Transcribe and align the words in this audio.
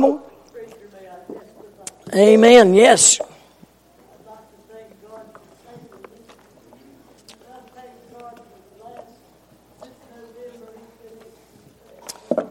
Bible? 0.00 0.30
Amen. 2.14 2.74
Yes. 2.74 3.20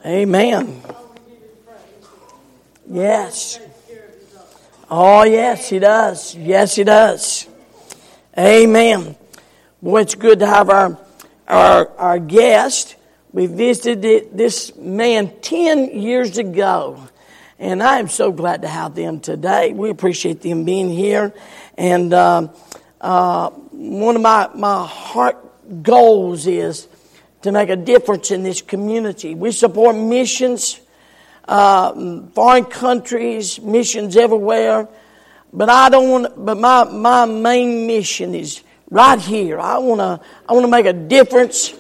Amen. 0.06 0.82
Yes. 2.88 3.60
Oh, 4.92 5.24
yes, 5.24 5.70
he 5.70 5.80
does. 5.80 6.36
Yes, 6.36 6.76
he 6.76 6.84
does. 6.84 7.48
Amen. 8.38 9.16
Boy, 9.82 10.02
it's 10.02 10.16
good 10.16 10.40
to 10.40 10.48
have 10.48 10.70
our 10.70 10.98
our, 11.48 11.90
our 11.98 12.20
guest. 12.20 12.96
We 13.32 13.46
visited 13.46 14.36
this 14.36 14.76
man 14.76 15.40
10 15.42 16.00
years 16.00 16.38
ago. 16.38 17.10
And 17.60 17.84
I 17.84 18.00
am 18.00 18.08
so 18.08 18.32
glad 18.32 18.62
to 18.62 18.70
have 18.70 18.96
them 18.96 19.20
today. 19.20 19.74
We 19.74 19.90
appreciate 19.90 20.42
them 20.42 20.64
being 20.64 20.90
here. 20.90 21.34
And 21.78 22.14
uh, 22.14 22.48
uh, 23.02 23.50
one 23.50 24.16
of 24.16 24.22
my, 24.22 24.50
my 24.56 24.88
heart 24.88 25.84
goals 25.84 26.48
is 26.48 26.88
to 27.42 27.52
make 27.52 27.68
a 27.70 27.76
difference 27.76 28.32
in 28.32 28.44
this 28.44 28.62
community. 28.62 29.36
We 29.36 29.52
support 29.52 29.98
missions, 29.98 30.80
uh, 31.50 32.22
foreign 32.34 32.64
countries, 32.64 33.60
missions 33.60 34.16
everywhere. 34.16 34.88
But 35.52 35.70
I 35.70 35.90
don't 35.90 36.10
want. 36.10 36.46
But 36.46 36.60
my 36.60 36.84
my 36.84 37.26
main 37.26 37.88
mission 37.88 38.36
is 38.36 38.62
right 38.90 39.20
here. 39.20 39.60
I 39.60 39.80
want 39.80 40.00
to 40.00 40.26
I 40.48 40.54
want 40.54 40.64
to 40.64 40.70
make 40.70 40.86
a 40.86 40.94
difference 40.94 41.74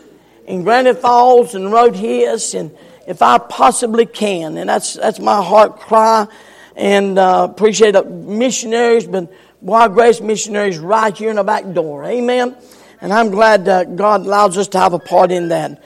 in 0.48 0.64
Granite 0.64 0.98
Falls 0.98 1.54
and 1.54 1.66
Rhodhiss, 1.66 2.60
and 2.60 2.76
if 3.10 3.22
I 3.22 3.38
possibly 3.40 4.06
can, 4.06 4.56
and 4.58 4.70
that's 4.70 4.94
that's 4.94 5.20
my 5.20 5.42
heart 5.44 5.80
cry. 5.80 6.28
And 6.76 7.20
uh, 7.20 7.48
appreciate 7.50 7.92
the 7.92 8.06
missionaries, 8.06 9.06
but 9.06 9.34
Wild 9.60 9.94
Grace 9.94 10.22
missionaries 10.22 10.78
right 10.78 11.16
here 11.16 11.30
in 11.30 11.36
the 11.36 11.44
back 11.44 11.74
door. 11.74 12.06
Amen. 12.06 12.56
And 13.02 13.12
I'm 13.12 13.32
glad 13.32 13.66
that 13.66 13.98
God 13.98 14.22
allows 14.22 14.58
us 14.58 14.70
to 14.70 14.80
have 14.80 14.94
a 14.94 15.00
part 15.00 15.32
in 15.32 15.50
that. 15.50 15.84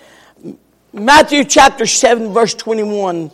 Matthew 0.92 1.46
chapter 1.46 1.88
7, 1.88 2.32
verse 2.32 2.54
21. 2.54 3.32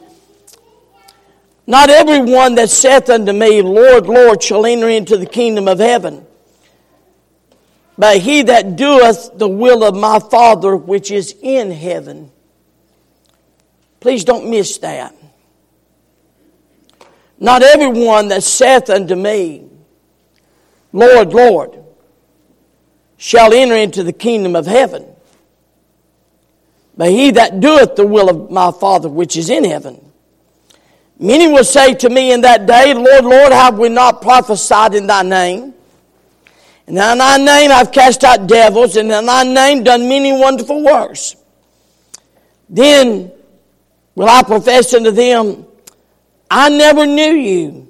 Not 1.67 1.89
everyone 1.89 2.55
that 2.55 2.69
saith 2.69 3.09
unto 3.09 3.33
me, 3.33 3.61
Lord, 3.61 4.07
Lord, 4.07 4.41
shall 4.41 4.65
enter 4.65 4.87
into 4.87 5.17
the 5.17 5.25
kingdom 5.25 5.67
of 5.67 5.79
heaven 5.79 6.25
but 7.99 8.19
he 8.19 8.43
that 8.43 8.77
doeth 8.77 9.37
the 9.37 9.49
will 9.49 9.83
of 9.83 9.93
my 9.93 10.19
Father 10.19 10.73
which 10.77 11.11
is 11.11 11.35
in 11.41 11.69
heaven. 11.69 12.31
Please 13.99 14.23
don't 14.23 14.49
miss 14.49 14.77
that. 14.79 15.15
Not 17.39 17.63
everyone 17.63 18.27
that 18.29 18.43
saith 18.43 18.89
unto 18.89 19.15
me, 19.15 19.65
Lord, 20.91 21.33
Lord, 21.33 21.83
shall 23.17 23.53
enter 23.53 23.75
into 23.75 24.03
the 24.03 24.13
kingdom 24.13 24.55
of 24.55 24.65
heaven, 24.65 25.05
but 26.97 27.09
he 27.09 27.31
that 27.31 27.59
doeth 27.59 27.95
the 27.95 28.05
will 28.05 28.29
of 28.29 28.51
my 28.51 28.71
Father 28.71 29.09
which 29.09 29.37
is 29.37 29.49
in 29.49 29.63
heaven. 29.63 30.03
Many 31.17 31.47
will 31.47 31.65
say 31.65 31.93
to 31.95 32.09
me 32.09 32.31
in 32.31 32.41
that 32.41 32.65
day, 32.65 32.93
Lord, 32.93 33.25
Lord, 33.25 33.51
have 33.51 33.77
we 33.77 33.89
not 33.89 34.21
prophesied 34.21 34.93
in 34.93 35.07
thy 35.07 35.23
name? 35.23 35.73
And 36.87 36.97
in 36.97 37.17
thy 37.17 37.37
name 37.37 37.71
I've 37.71 37.91
cast 37.91 38.23
out 38.23 38.47
devils, 38.47 38.95
and 38.95 39.11
in 39.11 39.25
thy 39.25 39.43
name 39.43 39.83
done 39.83 40.09
many 40.09 40.31
wonderful 40.31 40.83
works. 40.83 41.35
Then 42.69 43.31
will 44.19 44.27
I 44.27 44.43
profess 44.43 44.93
unto 44.93 45.11
them, 45.11 45.65
I 46.51 46.67
never 46.67 47.05
knew 47.05 47.31
you. 47.31 47.89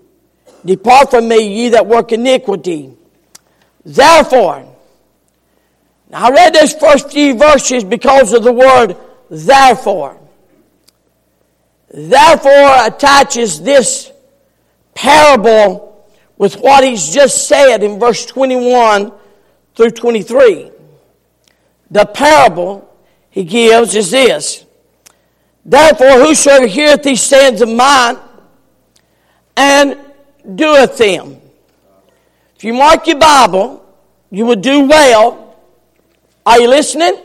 Depart 0.63 1.09
from 1.09 1.27
me, 1.27 1.63
ye 1.63 1.69
that 1.69 1.87
work 1.87 2.11
iniquity. 2.11 2.93
Therefore, 3.83 4.71
now 6.07 6.27
I 6.27 6.29
read 6.29 6.53
those 6.53 6.73
first 6.75 7.11
few 7.11 7.33
verses 7.33 7.83
because 7.83 8.33
of 8.33 8.43
the 8.43 8.53
word 8.53 8.95
therefore. 9.31 10.19
Therefore 11.91 12.85
attaches 12.85 13.63
this 13.63 14.11
parable 14.93 16.07
with 16.37 16.57
what 16.59 16.83
he's 16.83 17.11
just 17.11 17.47
said 17.47 17.81
in 17.81 17.99
verse 17.99 18.27
21 18.27 19.11
through 19.73 19.89
23. 19.89 20.69
The 21.89 22.05
parable 22.05 22.87
he 23.31 23.45
gives 23.45 23.95
is 23.95 24.11
this. 24.11 24.67
Therefore, 25.65 26.25
whosoever 26.25 26.67
heareth 26.67 27.03
these 27.03 27.21
sayings 27.21 27.61
of 27.61 27.69
mine 27.69 28.17
and 29.55 29.97
doeth 30.55 30.97
them. 30.97 31.39
If 32.55 32.63
you 32.63 32.73
mark 32.73 33.07
your 33.07 33.19
Bible, 33.19 33.85
you 34.31 34.45
will 34.45 34.55
do 34.55 34.87
well. 34.87 35.55
Are 36.45 36.59
you 36.59 36.69
listening? 36.69 37.17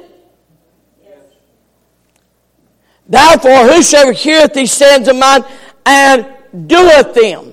Therefore, 3.06 3.69
whosoever 3.69 4.12
heareth 4.12 4.55
these 4.55 4.73
sayings 4.73 5.09
of 5.09 5.17
mine 5.17 5.44
and 5.84 6.27
doeth 6.67 7.15
them. 7.15 7.53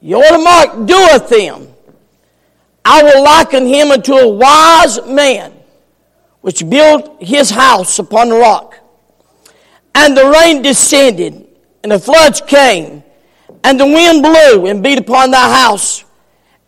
You 0.00 0.18
ought 0.18 0.36
to 0.36 0.42
mark 0.42 0.86
doeth 0.86 1.28
them. 1.28 1.68
I 2.84 3.02
will 3.02 3.24
liken 3.24 3.66
him 3.66 3.90
unto 3.90 4.12
a 4.12 4.28
wise 4.28 5.04
man 5.06 5.52
which 6.42 6.68
built 6.68 7.22
his 7.22 7.50
house 7.50 7.98
upon 7.98 8.28
the 8.28 8.36
rock. 8.36 8.73
And 9.94 10.16
the 10.16 10.26
rain 10.26 10.62
descended, 10.62 11.46
and 11.82 11.92
the 11.92 11.98
floods 11.98 12.40
came, 12.40 13.04
and 13.62 13.78
the 13.78 13.86
wind 13.86 14.22
blew 14.22 14.66
and 14.66 14.82
beat 14.82 14.98
upon 14.98 15.30
that 15.30 15.54
house, 15.54 16.04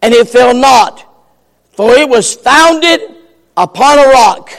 and 0.00 0.14
it 0.14 0.28
fell 0.28 0.54
not, 0.54 1.04
for 1.72 1.91
it 1.92 2.09
was 2.09 2.34
founded 2.34 3.00
upon 3.56 3.98
a 3.98 4.09
rock. 4.09 4.50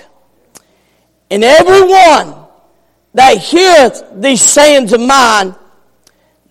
And 1.29 1.43
every 1.43 1.81
one 1.81 2.35
that 3.13 3.37
heareth 3.37 4.03
these 4.15 4.41
sayings 4.41 4.93
of 4.93 5.01
mine, 5.01 5.55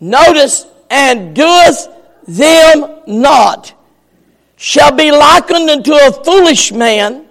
notice, 0.01 0.67
and 0.91 1.35
doeth 1.35 1.89
them 2.27 3.01
not 3.07 3.73
shall 4.57 4.93
be 4.93 5.13
likened 5.13 5.71
unto 5.71 5.93
a 5.93 6.13
foolish 6.25 6.73
man 6.73 7.27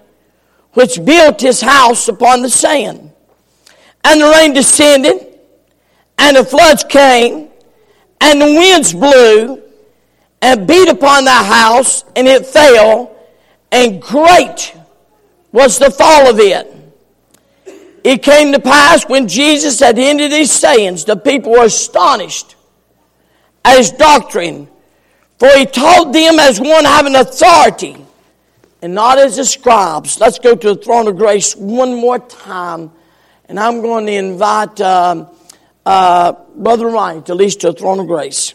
which 0.72 1.04
built 1.04 1.40
his 1.40 1.60
house 1.60 2.08
upon 2.08 2.42
the 2.42 2.50
sand. 2.50 3.12
And 4.06 4.20
the 4.20 4.30
rain 4.30 4.54
descended, 4.54 5.26
and 6.16 6.36
the 6.36 6.44
floods 6.44 6.84
came, 6.84 7.48
and 8.20 8.40
the 8.40 8.46
winds 8.46 8.94
blew, 8.94 9.62
and 10.40 10.66
beat 10.66 10.88
upon 10.88 11.24
that 11.26 11.44
house, 11.44 12.04
and 12.14 12.26
it 12.26 12.46
fell, 12.46 13.14
and 13.70 14.00
great 14.00 14.74
was 15.52 15.78
the 15.78 15.90
fall 15.90 16.30
of 16.30 16.38
it. 16.38 16.72
It 18.02 18.22
came 18.22 18.52
to 18.52 18.60
pass 18.60 19.04
when 19.08 19.28
Jesus 19.28 19.80
had 19.80 19.98
ended 19.98 20.30
his 20.30 20.50
sayings, 20.52 21.04
the 21.04 21.16
people 21.16 21.52
were 21.52 21.64
astonished 21.64 22.54
at 23.64 23.76
his 23.76 23.90
doctrine 23.90 24.68
for 25.38 25.48
he 25.50 25.66
taught 25.66 26.12
them 26.12 26.38
as 26.38 26.60
one 26.60 26.84
having 26.84 27.14
authority 27.14 27.96
and 28.80 28.94
not 28.94 29.18
as 29.18 29.36
the 29.36 29.44
scribes. 29.44 30.18
Let's 30.18 30.38
go 30.38 30.54
to 30.54 30.74
the 30.74 30.80
throne 30.80 31.08
of 31.08 31.16
grace 31.16 31.54
one 31.54 31.94
more 31.94 32.18
time. 32.18 32.90
And 33.48 33.60
I'm 33.60 33.80
going 33.80 34.06
to 34.06 34.12
invite 34.12 34.80
uh, 34.80 35.26
uh, 35.84 36.32
Brother 36.56 36.86
Ryan 36.86 37.22
to 37.24 37.34
lead 37.34 37.52
to 37.52 37.68
the 37.68 37.72
throne 37.72 38.00
of 38.00 38.06
grace. 38.06 38.54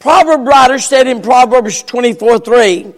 Proverb 0.00 0.46
writer 0.46 0.78
said 0.78 1.06
in 1.06 1.22
Proverbs 1.22 1.82
24 1.82 2.38
3, 2.38 2.92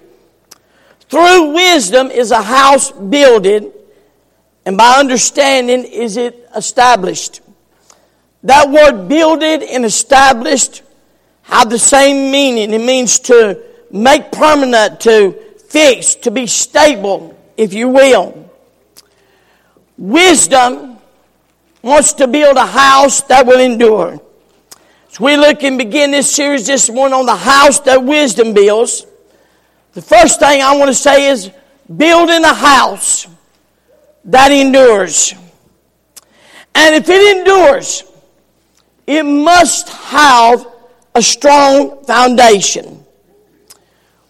Through 1.08 1.54
wisdom 1.54 2.10
is 2.10 2.30
a 2.30 2.42
house 2.42 2.90
builded, 2.90 3.72
and 4.66 4.76
by 4.76 4.98
understanding 4.98 5.84
is 5.84 6.16
it 6.16 6.48
established. 6.54 7.40
That 8.42 8.70
word 8.70 9.08
builded 9.08 9.62
and 9.62 9.84
established 9.84 10.82
have 11.42 11.70
the 11.70 11.78
same 11.78 12.30
meaning. 12.30 12.72
It 12.72 12.84
means 12.84 13.18
to 13.20 13.62
make 13.90 14.30
permanent, 14.30 15.00
to 15.00 15.32
fix, 15.68 16.14
to 16.16 16.30
be 16.30 16.46
stable, 16.46 17.36
if 17.56 17.72
you 17.74 17.88
will. 17.88 18.50
Wisdom 19.96 20.98
wants 21.82 22.14
to 22.14 22.26
build 22.26 22.56
a 22.56 22.66
house 22.66 23.22
that 23.22 23.46
will 23.46 23.60
endure. 23.60 24.20
So 25.12 25.24
we 25.24 25.36
look 25.36 25.64
and 25.64 25.76
begin 25.76 26.12
this 26.12 26.32
series 26.32 26.68
this 26.68 26.88
morning 26.88 27.18
on 27.18 27.26
the 27.26 27.34
house 27.34 27.80
that 27.80 28.04
wisdom 28.04 28.54
builds. 28.54 29.04
The 29.92 30.02
first 30.02 30.38
thing 30.38 30.62
I 30.62 30.76
want 30.76 30.88
to 30.88 30.94
say 30.94 31.30
is 31.30 31.50
building 31.96 32.44
a 32.44 32.54
house 32.54 33.26
that 34.26 34.52
endures. 34.52 35.34
And 36.76 36.94
if 36.94 37.08
it 37.08 37.38
endures, 37.38 38.04
it 39.04 39.24
must 39.24 39.88
have 39.88 40.64
a 41.12 41.22
strong 41.22 42.04
foundation. 42.04 43.04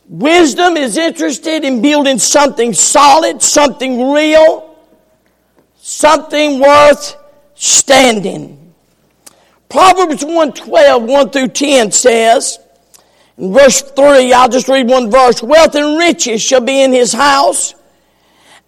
Wisdom 0.08 0.78
is 0.78 0.96
interested 0.96 1.62
in 1.62 1.82
building 1.82 2.18
something 2.18 2.72
solid, 2.72 3.42
something 3.42 4.10
real, 4.10 4.74
something 5.76 6.58
worth 6.58 7.16
standing. 7.54 8.59
Proverbs 9.70 10.24
112, 10.24 11.02
1 11.04 11.30
through 11.30 11.48
10 11.48 11.92
says, 11.92 12.58
in 13.38 13.54
verse 13.54 13.80
3, 13.80 14.32
I'll 14.32 14.48
just 14.48 14.68
read 14.68 14.88
one 14.88 15.10
verse. 15.10 15.42
Wealth 15.42 15.74
and 15.76 15.96
riches 15.96 16.42
shall 16.42 16.60
be 16.60 16.82
in 16.82 16.92
his 16.92 17.12
house, 17.12 17.74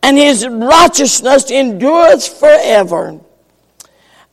and 0.02 0.16
his 0.16 0.46
righteousness 0.46 1.50
endureth 1.50 2.26
forever. 2.26 3.20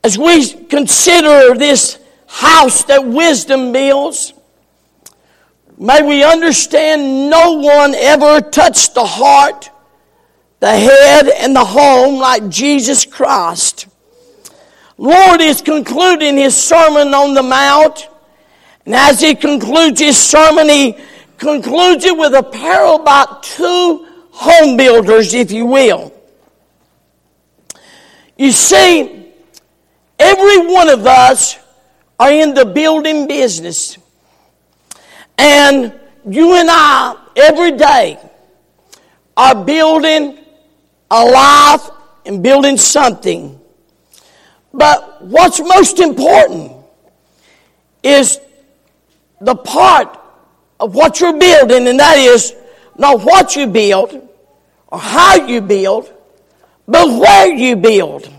As 0.03 0.17
we 0.17 0.53
consider 0.65 1.55
this 1.55 1.99
house 2.27 2.83
that 2.85 3.05
wisdom 3.05 3.73
builds, 3.73 4.33
may 5.77 6.01
we 6.03 6.23
understand 6.23 7.29
no 7.29 7.53
one 7.53 7.95
ever 7.95 8.39
touched 8.39 8.93
the 8.93 9.05
heart, 9.05 9.69
the 10.59 10.71
head, 10.71 11.27
and 11.27 11.55
the 11.55 11.65
home 11.65 12.19
like 12.19 12.47
Jesus 12.47 13.03
Christ. 13.05 13.87
Lord 14.99 15.41
is 15.41 15.61
concluding 15.61 16.37
his 16.37 16.55
sermon 16.55 17.13
on 17.13 17.33
the 17.33 17.41
mount 17.41 18.09
and 18.89 18.95
as 18.95 19.21
he 19.21 19.35
concludes 19.35 19.99
his 19.99 20.17
sermon, 20.17 20.67
he 20.67 20.97
concludes 21.37 22.05
it 22.05 22.17
with 22.17 22.33
a 22.33 22.41
parable 22.41 22.95
about 23.03 23.43
two 23.43 24.07
home 24.31 24.77
builders, 24.77 25.35
if 25.35 25.51
you 25.51 25.67
will. 25.67 26.11
You 28.35 28.51
see, 28.51 29.31
every 30.17 30.73
one 30.73 30.89
of 30.89 31.05
us 31.05 31.59
are 32.19 32.31
in 32.31 32.55
the 32.55 32.65
building 32.65 33.27
business. 33.27 33.99
And 35.37 35.93
you 36.27 36.55
and 36.55 36.67
I, 36.71 37.15
every 37.35 37.73
day, 37.73 38.17
are 39.37 39.63
building 39.63 40.39
a 41.11 41.25
life 41.25 41.89
and 42.25 42.41
building 42.41 42.77
something. 42.77 43.58
But 44.73 45.23
what's 45.23 45.59
most 45.59 45.99
important 45.99 46.73
is 48.03 48.39
the 49.41 49.55
part 49.55 50.19
of 50.79 50.95
what 50.95 51.19
you're 51.19 51.37
building, 51.37 51.87
and 51.87 51.99
that 51.99 52.17
is 52.17 52.55
not 52.97 53.23
what 53.23 53.55
you 53.55 53.67
build 53.67 54.27
or 54.87 54.99
how 54.99 55.35
you 55.35 55.61
build, 55.61 56.11
but 56.87 57.07
where 57.07 57.47
you 57.53 57.75
build. 57.75 58.31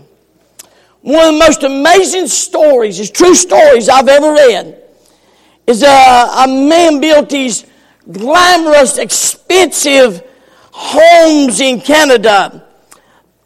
One 1.01 1.27
of 1.27 1.33
the 1.33 1.39
most 1.39 1.63
amazing 1.63 2.27
stories, 2.27 2.99
is 2.99 3.09
true 3.09 3.33
stories 3.33 3.89
I've 3.89 4.07
ever 4.07 4.33
read, 4.33 4.83
is 5.65 5.83
a, 5.83 5.87
a 5.87 6.45
man 6.47 7.01
built 7.01 7.29
these 7.29 7.65
glamorous, 8.11 8.97
expensive 8.97 10.23
homes 10.71 11.59
in 11.59 11.81
Canada. 11.81 12.67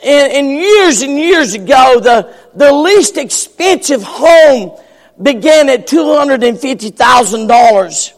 And, 0.06 0.32
and 0.32 0.50
years 0.52 1.02
and 1.02 1.18
years 1.18 1.56
ago, 1.56 2.00
the, 2.00 2.32
the 2.54 2.72
least 2.72 3.18
expensive 3.18 4.04
home 4.04 4.80
began 5.20 5.68
at 5.68 5.88
$250,000. 5.88 8.14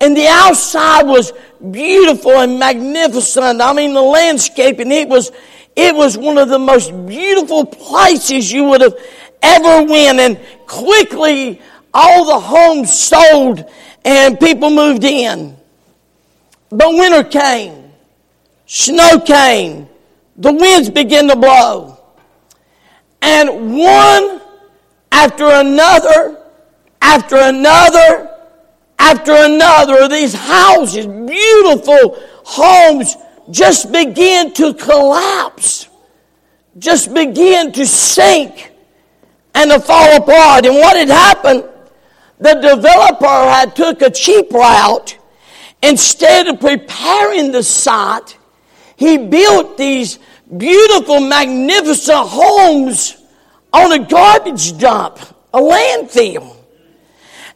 And 0.00 0.16
the 0.16 0.28
outside 0.28 1.02
was 1.02 1.32
beautiful 1.72 2.38
and 2.38 2.60
magnificent. 2.60 3.60
I 3.60 3.72
mean, 3.72 3.92
the 3.92 4.00
landscaping, 4.00 4.92
it 4.92 5.08
was, 5.08 5.32
it 5.74 5.96
was 5.96 6.16
one 6.16 6.38
of 6.38 6.48
the 6.48 6.60
most 6.60 6.90
beautiful 7.06 7.66
places 7.66 8.52
you 8.52 8.68
would 8.68 8.80
have 8.80 8.94
ever 9.42 9.82
went. 9.82 10.20
And 10.20 10.38
quickly, 10.68 11.60
all 11.92 12.24
the 12.24 12.38
homes 12.38 12.96
sold 12.96 13.68
and 14.04 14.38
people 14.38 14.70
moved 14.70 15.02
in. 15.02 15.56
But 16.70 16.90
winter 16.90 17.24
came. 17.24 17.90
Snow 18.66 19.18
came. 19.18 19.89
The 20.40 20.52
winds 20.52 20.88
begin 20.88 21.28
to 21.28 21.36
blow. 21.36 21.98
And 23.20 23.76
one 23.76 24.40
after 25.12 25.44
another, 25.44 26.42
after 27.02 27.36
another, 27.36 28.30
after 28.98 29.32
another 29.34 30.08
these 30.08 30.32
houses, 30.32 31.06
beautiful 31.06 32.18
homes, 32.44 33.16
just 33.50 33.92
begin 33.92 34.54
to 34.54 34.72
collapse, 34.72 35.88
just 36.78 37.12
begin 37.12 37.72
to 37.72 37.86
sink 37.86 38.72
and 39.54 39.70
to 39.70 39.78
fall 39.78 40.16
apart. 40.16 40.64
And 40.64 40.76
what 40.76 40.96
had 40.96 41.08
happened, 41.08 41.64
the 42.38 42.54
developer 42.54 43.26
had 43.26 43.76
took 43.76 44.00
a 44.00 44.10
cheap 44.10 44.50
route. 44.52 45.18
Instead 45.82 46.46
of 46.46 46.60
preparing 46.60 47.52
the 47.52 47.62
site, 47.62 48.38
he 48.96 49.16
built 49.16 49.78
these 49.78 50.18
beautiful, 50.56 51.20
magnificent 51.20 52.28
homes 52.28 53.16
on 53.72 53.92
a 53.92 53.98
garbage 54.06 54.76
dump, 54.78 55.18
a 55.54 55.58
landfill. 55.58 56.56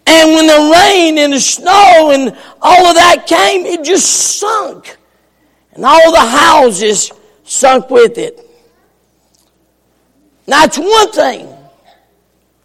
And 0.06 0.32
when 0.32 0.46
the 0.46 0.72
rain 0.74 1.18
and 1.18 1.32
the 1.32 1.40
snow 1.40 2.10
and 2.12 2.36
all 2.60 2.86
of 2.86 2.94
that 2.94 3.26
came, 3.26 3.64
it 3.64 3.84
just 3.84 4.38
sunk. 4.38 4.96
And 5.72 5.84
all 5.84 6.12
the 6.12 6.20
houses 6.20 7.10
sunk 7.42 7.90
with 7.90 8.18
it. 8.18 8.40
Now, 10.46 10.64
it's 10.64 10.78
one 10.78 11.10
thing. 11.10 11.48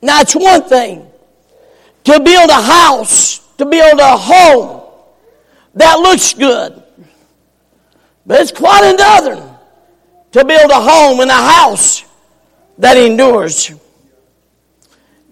Now, 0.02 0.22
it's 0.22 0.36
one 0.36 0.64
thing 0.64 1.08
to 2.04 2.20
build 2.20 2.50
a 2.50 2.62
house, 2.62 3.40
to 3.58 3.66
build 3.66 4.00
a 4.00 4.18
home 4.18 4.82
that 5.76 6.00
looks 6.00 6.34
good. 6.34 6.84
But 8.26 8.42
it's 8.42 8.52
quite 8.52 8.94
another 8.94 9.49
to 10.32 10.46
build 10.46 10.72
a 10.72 10.82
home 10.82 11.20
and 11.20 11.32
a 11.32 11.34
house 11.34 12.04
that 12.78 12.98
endures. 12.98 13.72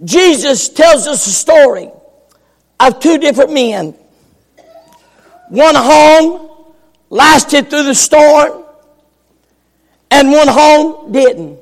Jesus 0.03 0.69
tells 0.69 1.07
us 1.07 1.25
a 1.27 1.31
story 1.31 1.89
of 2.79 2.99
two 2.99 3.17
different 3.17 3.53
men. 3.53 3.95
One 5.49 5.75
home 5.75 6.49
lasted 7.09 7.69
through 7.69 7.83
the 7.83 7.95
storm, 7.95 8.63
and 10.11 10.31
one 10.31 10.47
home 10.47 11.11
didn't. 11.11 11.59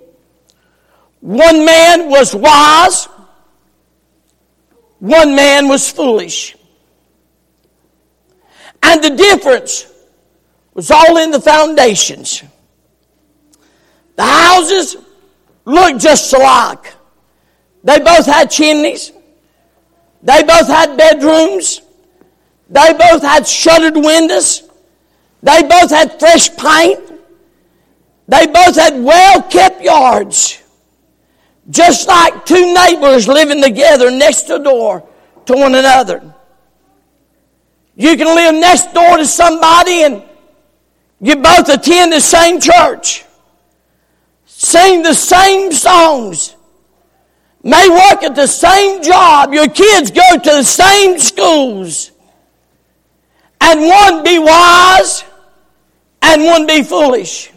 One 1.22 1.66
man 1.66 2.10
was 2.10 2.36
wise, 2.36 3.06
one 5.00 5.36
man 5.36 5.68
was 5.68 5.90
foolish. 5.92 6.56
And 8.82 9.04
the 9.04 9.12
difference 9.12 9.92
was 10.74 10.92
all 10.92 11.18
in 11.18 11.32
the 11.32 11.42
foundations. 11.42 12.44
The 14.16 14.24
houses 14.24 14.98
looked 15.66 16.02
just 16.02 16.34
alike. 16.34 16.94
They 17.84 18.00
both 18.00 18.26
had 18.26 18.50
chimneys. 18.50 19.12
They 20.24 20.42
both 20.44 20.68
had 20.68 20.98
bedrooms. 20.98 21.82
They 22.70 22.94
both 22.94 23.22
had 23.22 23.46
shuttered 23.46 23.96
windows. 23.96 24.64
They 25.44 25.62
both 25.64 25.92
had 25.92 26.20
fresh 26.20 26.56
paint. 26.56 27.00
They 28.28 28.48
both 28.48 28.76
had 28.76 29.04
well 29.04 29.44
kept 29.44 29.82
yards. 29.82 30.62
Just 31.70 32.08
like 32.08 32.46
two 32.46 32.74
neighbors 32.74 33.28
living 33.28 33.62
together 33.62 34.10
next 34.10 34.44
to 34.44 34.60
door 34.60 35.08
to 35.46 35.54
one 35.54 35.76
another. 35.76 36.34
You 37.96 38.18
can 38.18 38.28
live 38.28 38.56
next 38.56 38.94
door 38.94 39.18
to 39.18 39.26
somebody 39.26 40.04
and 40.04 40.24
you 41.22 41.36
both 41.36 41.70
attend 41.70 42.14
the 42.14 42.20
same 42.20 42.60
church 42.60 43.25
sing 44.66 45.04
the 45.04 45.14
same 45.14 45.72
songs, 45.72 46.56
may 47.64 47.88
work 47.90 48.24
at 48.24 48.36
the 48.36 48.48
same 48.48 49.04
job, 49.04 49.54
your 49.54 49.68
kids 49.68 50.12
go 50.12 50.38
to 50.38 50.50
the 50.50 50.64
same 50.64 51.20
schools, 51.20 52.12
and 53.62 53.82
one 53.82 54.24
be 54.24 54.40
wise 54.40 55.24
and 56.22 56.44
one 56.44 56.66
be 56.66 56.82
foolish. 56.82 57.52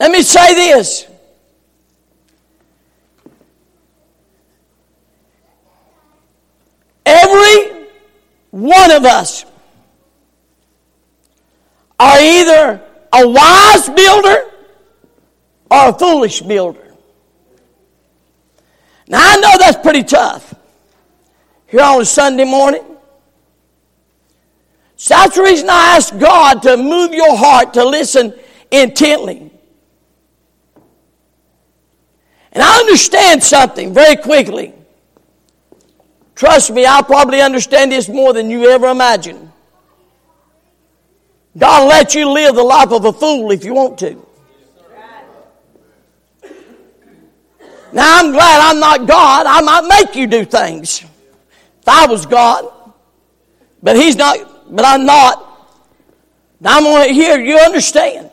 Let 0.00 0.10
me 0.10 0.22
say 0.22 0.54
this. 0.54 1.06
Every 7.04 7.86
one 8.50 8.90
of 8.90 9.04
us 9.04 9.44
are 11.98 12.18
either 12.18 12.82
a 13.16 13.28
wise 13.28 13.88
builder 13.88 14.50
or 15.70 15.88
a 15.88 15.98
foolish 15.98 16.40
builder. 16.42 16.94
Now 19.08 19.20
I 19.20 19.36
know 19.36 19.52
that's 19.58 19.78
pretty 19.78 20.02
tough. 20.02 20.54
Here 21.66 21.80
on 21.80 22.02
a 22.02 22.04
Sunday 22.04 22.44
morning. 22.44 22.84
So 24.96 25.14
that's 25.14 25.36
the 25.36 25.42
reason 25.42 25.68
I 25.68 25.96
ask 25.96 26.16
God 26.18 26.62
to 26.62 26.76
move 26.76 27.12
your 27.12 27.36
heart 27.36 27.74
to 27.74 27.84
listen 27.84 28.34
intently. 28.70 29.50
And 32.52 32.62
I 32.62 32.78
understand 32.78 33.42
something 33.42 33.92
very 33.92 34.16
quickly. 34.16 34.72
Trust 36.34 36.70
me, 36.70 36.86
I 36.86 37.02
probably 37.02 37.40
understand 37.40 37.92
this 37.92 38.08
more 38.08 38.32
than 38.32 38.48
you 38.50 38.68
ever 38.70 38.88
imagined. 38.88 39.52
God 41.56 41.88
let 41.88 42.14
you 42.14 42.28
live 42.30 42.54
the 42.54 42.62
life 42.62 42.92
of 42.92 43.04
a 43.04 43.12
fool 43.12 43.50
if 43.50 43.64
you 43.64 43.74
want 43.74 43.98
to. 43.98 44.26
Now, 47.92 48.18
I'm 48.18 48.32
glad 48.32 48.60
I'm 48.60 48.78
not 48.78 49.06
God. 49.06 49.46
I 49.46 49.60
might 49.62 49.88
make 49.88 50.16
you 50.16 50.26
do 50.26 50.44
things 50.44 51.00
if 51.00 51.88
I 51.88 52.06
was 52.06 52.26
God. 52.26 52.70
But 53.82 53.96
He's 53.96 54.16
not, 54.16 54.74
but 54.74 54.84
I'm 54.84 55.06
not. 55.06 55.42
Now, 56.60 56.76
I'm 56.76 56.82
going 56.82 57.08
to 57.08 57.14
hear 57.14 57.40
you 57.40 57.56
understand. 57.58 58.30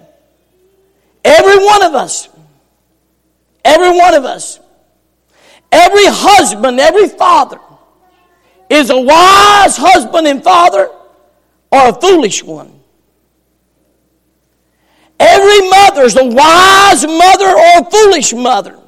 Every 1.23 1.63
one 1.63 1.83
of 1.83 1.93
us, 1.93 2.27
every 3.63 3.97
one 3.97 4.15
of 4.15 4.25
us, 4.25 4.59
every 5.71 6.05
husband, 6.07 6.79
every 6.81 7.07
father 7.07 7.59
is 8.69 8.89
a 8.89 8.99
wise 8.99 9.77
husband 9.77 10.27
and 10.27 10.43
father 10.43 10.89
or 11.71 11.89
a 11.89 11.93
foolish 11.93 12.43
one. 12.43 12.82
Every 15.19 15.69
mother 15.69 16.03
is 16.03 16.15
a 16.17 16.25
wise 16.25 17.05
mother 17.05 17.47
or 17.47 17.79
a 17.79 17.89
foolish 17.89 18.33
mother. 18.33 18.79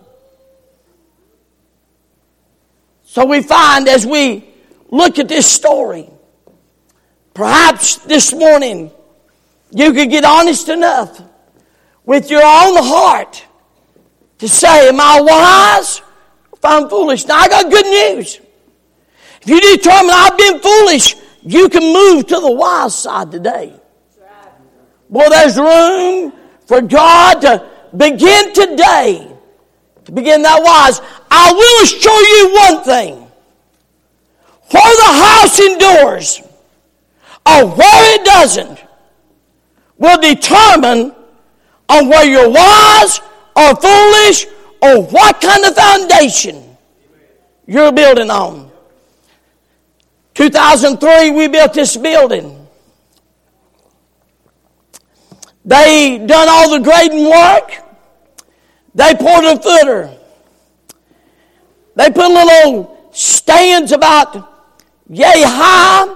So 3.03 3.25
we 3.25 3.41
find 3.41 3.87
as 3.87 4.05
we 4.05 4.43
look 4.89 5.19
at 5.19 5.27
this 5.29 5.49
story, 5.49 6.09
perhaps 7.33 7.97
this 7.97 8.33
morning 8.33 8.91
you 9.71 9.93
could 9.93 10.09
get 10.09 10.25
honest 10.25 10.69
enough 10.69 11.21
with 12.05 12.29
your 12.29 12.43
own 12.43 12.75
heart 12.83 13.45
to 14.39 14.49
say, 14.49 14.89
Am 14.89 14.99
I 14.99 15.21
wise 15.21 15.99
or 16.51 16.57
if 16.57 16.65
I'm 16.65 16.89
foolish? 16.89 17.25
Now 17.25 17.37
I 17.37 17.47
got 17.47 17.71
good 17.71 17.85
news. 17.85 18.41
If 19.41 19.47
you 19.47 19.61
determine 19.61 20.11
I've 20.13 20.37
been 20.37 20.59
foolish, 20.59 21.15
you 21.43 21.69
can 21.69 21.83
move 21.93 22.27
to 22.27 22.39
the 22.39 22.51
wise 22.51 22.95
side 22.95 23.31
today. 23.31 23.79
Boy, 25.09 25.25
there's 25.29 25.57
room 25.57 26.33
for 26.65 26.81
God 26.81 27.41
to 27.41 27.69
begin 27.95 28.53
today 28.53 29.35
to 30.05 30.11
begin 30.11 30.43
that 30.43 30.61
wise. 30.61 31.01
I 31.29 31.51
will 31.51 31.83
assure 31.83 32.23
you 32.37 32.53
one 32.55 32.83
thing. 32.83 33.15
Where 34.71 34.95
the 34.95 35.11
house 35.23 35.59
endures 35.59 36.41
or 37.45 37.75
where 37.75 38.15
it 38.15 38.25
doesn't 38.25 38.83
will 39.97 40.19
determine 40.19 41.13
on 41.89 42.09
where 42.09 42.25
you're 42.25 42.49
wise 42.49 43.19
or 43.55 43.75
foolish 43.75 44.45
or 44.81 45.03
what 45.03 45.41
kind 45.41 45.65
of 45.65 45.75
foundation 45.75 46.77
you're 47.67 47.91
building 47.91 48.29
on. 48.29 48.71
2003, 50.33 51.31
we 51.31 51.47
built 51.47 51.73
this 51.73 51.95
building. 51.95 52.54
They 55.65 56.23
done 56.23 56.47
all 56.47 56.69
the 56.69 56.79
grading 56.79 57.27
work. 57.27 57.71
They 58.93 59.15
poured 59.15 59.45
a 59.45 59.59
footer. 59.59 60.11
They 61.95 62.11
put 62.11 62.29
little 62.29 63.09
stands 63.11 63.91
about 63.91 64.35
yay 65.09 65.41
high 65.43 66.15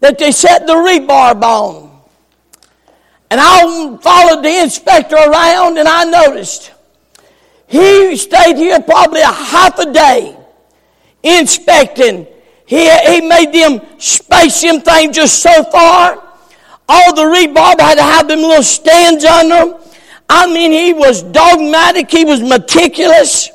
that 0.00 0.18
they 0.18 0.30
set 0.30 0.66
the 0.66 0.74
rebar 0.74 1.42
on. 1.42 2.00
And 3.30 3.40
I 3.42 3.96
followed 3.96 4.42
the 4.42 4.62
inspector 4.62 5.16
around 5.16 5.76
and 5.76 5.88
I 5.88 6.04
noticed 6.04 6.72
he 7.66 8.16
stayed 8.16 8.56
here 8.56 8.80
probably 8.80 9.20
a 9.20 9.26
half 9.26 9.78
a 9.78 9.92
day 9.92 10.36
inspecting. 11.22 12.26
He, 12.64 12.88
he 12.88 13.20
made 13.22 13.52
them 13.52 13.80
space 13.98 14.62
them 14.62 14.80
things 14.80 15.16
just 15.16 15.42
so 15.42 15.64
far 15.64 16.27
all 16.88 17.14
the 17.14 17.22
rebar 17.22 17.78
had 17.78 17.96
to 17.96 18.02
have 18.02 18.28
them 18.28 18.40
little 18.40 18.62
stands 18.62 19.24
under 19.24 19.72
them. 19.72 19.80
I 20.28 20.46
mean, 20.52 20.72
he 20.72 20.92
was 20.92 21.22
dogmatic. 21.22 22.10
He 22.10 22.24
was 22.24 22.40
meticulous. 22.42 23.50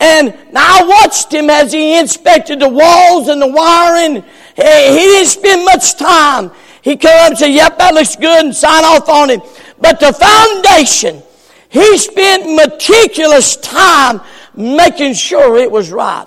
And 0.00 0.34
I 0.56 0.84
watched 0.84 1.32
him 1.32 1.48
as 1.48 1.72
he 1.72 1.98
inspected 1.98 2.60
the 2.60 2.68
walls 2.68 3.28
and 3.28 3.40
the 3.40 3.46
wiring. 3.46 4.22
He 4.56 4.62
didn't 4.62 5.28
spend 5.28 5.64
much 5.64 5.96
time. 5.96 6.50
He 6.82 6.96
came 6.96 7.16
up 7.20 7.28
and 7.28 7.38
said, 7.38 7.52
yep, 7.52 7.78
that 7.78 7.94
looks 7.94 8.16
good 8.16 8.44
and 8.44 8.54
sign 8.54 8.84
off 8.84 9.08
on 9.08 9.30
it. 9.30 9.40
But 9.80 10.00
the 10.00 10.12
foundation, 10.12 11.22
he 11.68 11.96
spent 11.96 12.54
meticulous 12.54 13.56
time 13.56 14.20
making 14.56 15.14
sure 15.14 15.56
it 15.56 15.70
was 15.70 15.90
right. 15.90 16.26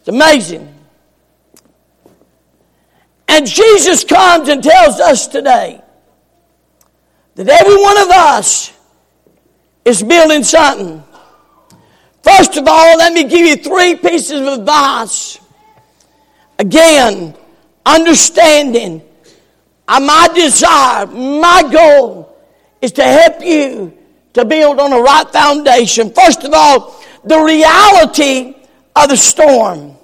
It's 0.00 0.08
amazing. 0.08 0.75
And 3.28 3.46
Jesus 3.46 4.04
comes 4.04 4.48
and 4.48 4.62
tells 4.62 5.00
us 5.00 5.26
today 5.26 5.82
that 7.34 7.48
every 7.48 7.80
one 7.82 7.98
of 7.98 8.10
us 8.10 8.72
is 9.84 10.02
building 10.02 10.42
something. 10.42 11.02
First 12.22 12.56
of 12.56 12.66
all, 12.66 12.98
let 12.98 13.12
me 13.12 13.24
give 13.24 13.46
you 13.46 13.56
three 13.56 13.94
pieces 13.94 14.40
of 14.40 14.60
advice. 14.60 15.38
Again, 16.58 17.36
understanding 17.84 19.02
uh, 19.88 20.00
my 20.00 20.28
desire, 20.34 21.06
my 21.06 21.62
goal 21.70 22.36
is 22.82 22.92
to 22.92 23.02
help 23.04 23.40
you 23.42 23.96
to 24.32 24.44
build 24.44 24.80
on 24.80 24.92
a 24.92 25.00
right 25.00 25.28
foundation. 25.32 26.12
First 26.12 26.44
of 26.44 26.52
all, 26.52 27.02
the 27.24 27.38
reality 27.38 28.54
of 28.94 29.08
the 29.08 29.16
storm. 29.16 29.95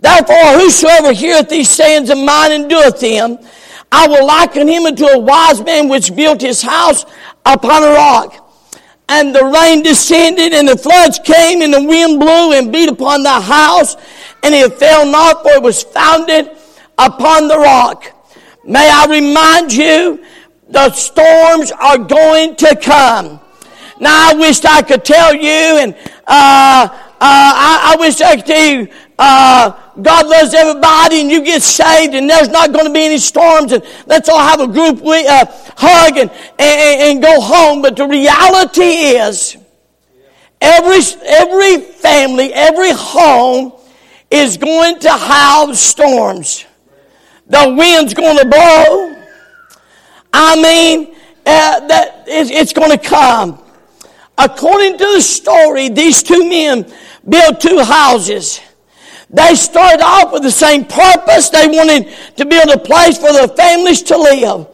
Therefore, 0.00 0.58
whosoever 0.58 1.12
heareth 1.12 1.48
these 1.48 1.70
sayings 1.70 2.10
of 2.10 2.18
mine 2.18 2.52
and 2.52 2.68
doeth 2.68 3.00
them, 3.00 3.38
I 3.90 4.08
will 4.08 4.26
liken 4.26 4.68
him 4.68 4.84
unto 4.84 5.06
a 5.06 5.18
wise 5.18 5.62
man 5.62 5.88
which 5.88 6.14
built 6.14 6.40
his 6.40 6.62
house 6.62 7.06
upon 7.44 7.82
a 7.82 7.92
rock. 7.92 8.42
And 9.08 9.34
the 9.34 9.44
rain 9.44 9.82
descended, 9.82 10.52
and 10.52 10.68
the 10.68 10.76
floods 10.76 11.20
came, 11.20 11.62
and 11.62 11.72
the 11.72 11.82
wind 11.82 12.18
blew 12.18 12.52
and 12.52 12.72
beat 12.72 12.88
upon 12.88 13.22
the 13.22 13.40
house, 13.40 13.96
and 14.42 14.54
it 14.54 14.72
fell 14.74 15.06
not, 15.06 15.42
for 15.42 15.52
it 15.52 15.62
was 15.62 15.82
founded 15.82 16.50
upon 16.98 17.46
the 17.46 17.56
rock. 17.56 18.04
May 18.64 18.90
I 18.90 19.06
remind 19.06 19.72
you, 19.72 20.24
the 20.68 20.90
storms 20.90 21.70
are 21.70 21.98
going 21.98 22.56
to 22.56 22.76
come. 22.76 23.40
Now, 24.00 24.30
I 24.30 24.34
wish 24.34 24.64
I 24.64 24.82
could 24.82 25.04
tell 25.04 25.32
you, 25.32 25.78
and 25.78 25.94
uh, 26.26 26.88
uh, 26.88 26.88
I, 27.20 27.94
I 27.94 27.96
wish 28.00 28.20
I 28.20 28.36
could 28.36 28.46
tell 28.46 28.66
you 28.66 28.88
uh, 29.18 29.85
God 30.02 30.26
loves 30.26 30.52
everybody 30.52 31.22
and 31.22 31.30
you 31.30 31.42
get 31.42 31.62
saved 31.62 32.14
and 32.14 32.28
there's 32.28 32.48
not 32.48 32.72
going 32.72 32.86
to 32.86 32.92
be 32.92 33.06
any 33.06 33.18
storms 33.18 33.72
and 33.72 33.82
let's 34.06 34.28
all 34.28 34.38
have 34.38 34.60
a 34.60 34.66
group 34.66 35.00
uh, 35.02 35.46
hug 35.76 36.18
and, 36.18 36.30
and, 36.58 37.00
and 37.00 37.22
go 37.22 37.40
home. 37.40 37.82
But 37.82 37.96
the 37.96 38.06
reality 38.06 38.82
is 38.82 39.56
every, 40.60 40.98
every 41.24 41.78
family, 41.78 42.52
every 42.52 42.92
home 42.92 43.72
is 44.30 44.56
going 44.56 44.98
to 45.00 45.10
have 45.10 45.76
storms. 45.76 46.66
The 47.46 47.74
wind's 47.76 48.12
going 48.12 48.38
to 48.38 48.44
blow. 48.44 49.22
I 50.32 50.60
mean, 50.60 51.14
uh, 51.46 51.86
that 51.86 52.24
it's, 52.26 52.50
it's 52.50 52.72
going 52.72 52.90
to 52.90 52.98
come. 52.98 53.62
According 54.36 54.98
to 54.98 55.04
the 55.14 55.22
story, 55.22 55.88
these 55.88 56.22
two 56.22 56.48
men 56.48 56.92
built 57.26 57.60
two 57.60 57.82
houses. 57.82 58.60
They 59.30 59.54
started 59.54 60.02
off 60.02 60.32
with 60.32 60.42
the 60.42 60.50
same 60.50 60.84
purpose. 60.84 61.48
They 61.50 61.66
wanted 61.66 62.12
to 62.36 62.44
build 62.44 62.70
a 62.70 62.78
place 62.78 63.18
for 63.18 63.32
their 63.32 63.48
families 63.48 64.02
to 64.04 64.16
live. 64.16 64.68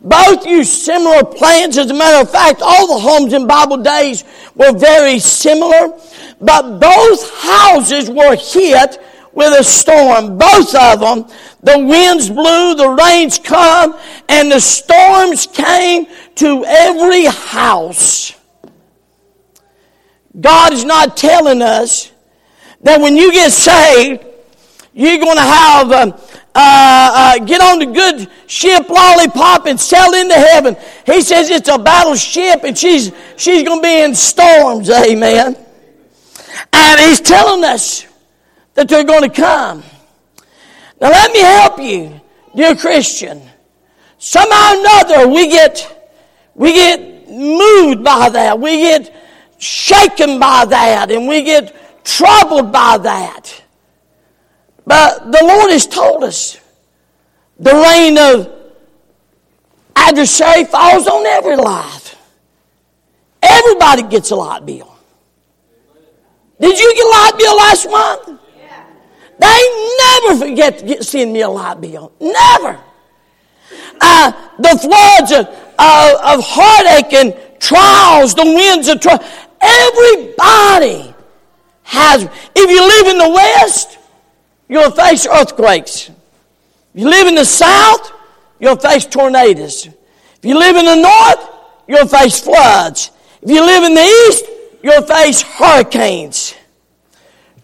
Both 0.00 0.46
used 0.46 0.70
similar 0.70 1.24
plans. 1.24 1.78
As 1.78 1.90
a 1.90 1.94
matter 1.94 2.22
of 2.22 2.30
fact, 2.30 2.60
all 2.60 2.88
the 2.88 3.00
homes 3.00 3.32
in 3.32 3.46
Bible 3.46 3.78
days 3.78 4.24
were 4.56 4.72
very 4.72 5.20
similar. 5.20 5.96
But 6.40 6.80
both 6.80 7.40
houses 7.40 8.10
were 8.10 8.34
hit 8.34 9.00
with 9.32 9.58
a 9.58 9.62
storm. 9.62 10.36
Both 10.36 10.74
of 10.74 11.00
them, 11.00 11.24
the 11.62 11.78
winds 11.78 12.28
blew, 12.28 12.74
the 12.74 12.88
rains 12.88 13.38
come, 13.38 13.96
and 14.28 14.50
the 14.50 14.60
storms 14.60 15.46
came 15.46 16.06
to 16.36 16.64
every 16.66 17.26
house. 17.26 18.34
God 20.38 20.72
is 20.72 20.84
not 20.84 21.16
telling 21.16 21.62
us 21.62 22.11
that 22.82 23.00
when 23.00 23.16
you 23.16 23.32
get 23.32 23.52
saved, 23.52 24.24
you're 24.94 25.18
going 25.18 25.36
to 25.36 25.42
have 25.42 25.90
uh, 25.90 26.18
uh, 26.54 27.34
uh, 27.34 27.38
get 27.44 27.60
on 27.62 27.78
the 27.78 27.86
good 27.86 28.28
ship 28.46 28.88
lollipop 28.88 29.66
and 29.66 29.80
sail 29.80 30.12
into 30.12 30.34
heaven. 30.34 30.76
He 31.06 31.22
says 31.22 31.48
it's 31.48 31.68
a 31.68 31.78
battleship 31.78 32.64
and 32.64 32.76
she's 32.76 33.10
she's 33.36 33.62
going 33.62 33.78
to 33.78 33.82
be 33.82 34.02
in 34.02 34.14
storms. 34.14 34.90
Amen. 34.90 35.56
And 36.72 37.00
he's 37.00 37.20
telling 37.20 37.64
us 37.64 38.06
that 38.74 38.88
they're 38.88 39.04
going 39.04 39.28
to 39.30 39.34
come. 39.34 39.82
Now 41.00 41.08
let 41.08 41.32
me 41.32 41.40
help 41.40 41.78
you, 41.80 42.20
dear 42.54 42.76
Christian. 42.76 43.40
Somehow 44.18 44.74
or 44.74 44.80
another 44.80 45.28
we 45.28 45.48
get 45.48 46.20
we 46.54 46.74
get 46.74 47.30
moved 47.30 48.04
by 48.04 48.28
that. 48.28 48.60
We 48.60 48.78
get 48.78 49.16
shaken 49.58 50.38
by 50.38 50.66
that 50.66 51.10
and 51.10 51.26
we 51.26 51.42
get 51.42 51.74
troubled 52.04 52.72
by 52.72 52.98
that. 52.98 53.62
But 54.86 55.30
the 55.30 55.38
Lord 55.42 55.70
has 55.70 55.86
told 55.86 56.24
us 56.24 56.58
the 57.58 57.72
rain 57.72 58.18
of 58.18 58.52
adversary 59.94 60.64
falls 60.64 61.06
on 61.06 61.24
every 61.26 61.56
life. 61.56 62.16
Everybody 63.42 64.02
gets 64.04 64.30
a 64.30 64.36
light 64.36 64.66
bill. 64.66 64.88
Did 66.60 66.78
you 66.78 66.94
get 66.94 67.04
a 67.04 67.08
light 67.08 67.32
bill 67.38 67.56
last 67.56 67.90
month? 67.90 68.40
Yeah. 68.56 68.84
They 69.38 69.98
never 69.98 70.46
forget 70.46 70.78
to 70.78 70.86
get, 70.86 71.04
send 71.04 71.32
me 71.32 71.42
a 71.42 71.48
light 71.48 71.80
bill. 71.80 72.12
Never. 72.20 72.80
Uh, 74.00 74.32
the 74.58 74.78
floods 74.78 75.32
of, 75.32 75.46
of, 75.78 76.38
of 76.38 76.44
heartache 76.44 77.12
and 77.12 77.60
trials, 77.60 78.34
the 78.34 78.44
winds 78.44 78.88
of 78.88 79.00
trial. 79.00 79.24
Everybody 79.60 81.11
has. 81.92 82.24
If 82.54 82.70
you 82.70 82.80
live 82.80 83.06
in 83.08 83.18
the 83.18 83.28
West, 83.28 83.98
you'll 84.68 84.90
face 84.90 85.26
earthquakes. 85.26 86.08
If 86.08 87.00
you 87.00 87.08
live 87.08 87.26
in 87.26 87.34
the 87.34 87.44
South, 87.44 88.12
you'll 88.58 88.76
face 88.76 89.04
tornadoes. 89.04 89.86
If 89.86 90.44
you 90.44 90.58
live 90.58 90.76
in 90.76 90.86
the 90.86 90.96
North, 90.96 91.50
you'll 91.86 92.08
face 92.08 92.40
floods. 92.40 93.10
If 93.42 93.50
you 93.50 93.64
live 93.64 93.84
in 93.84 93.94
the 93.94 94.00
East, 94.00 94.44
you'll 94.82 95.02
face 95.02 95.42
hurricanes. 95.42 96.54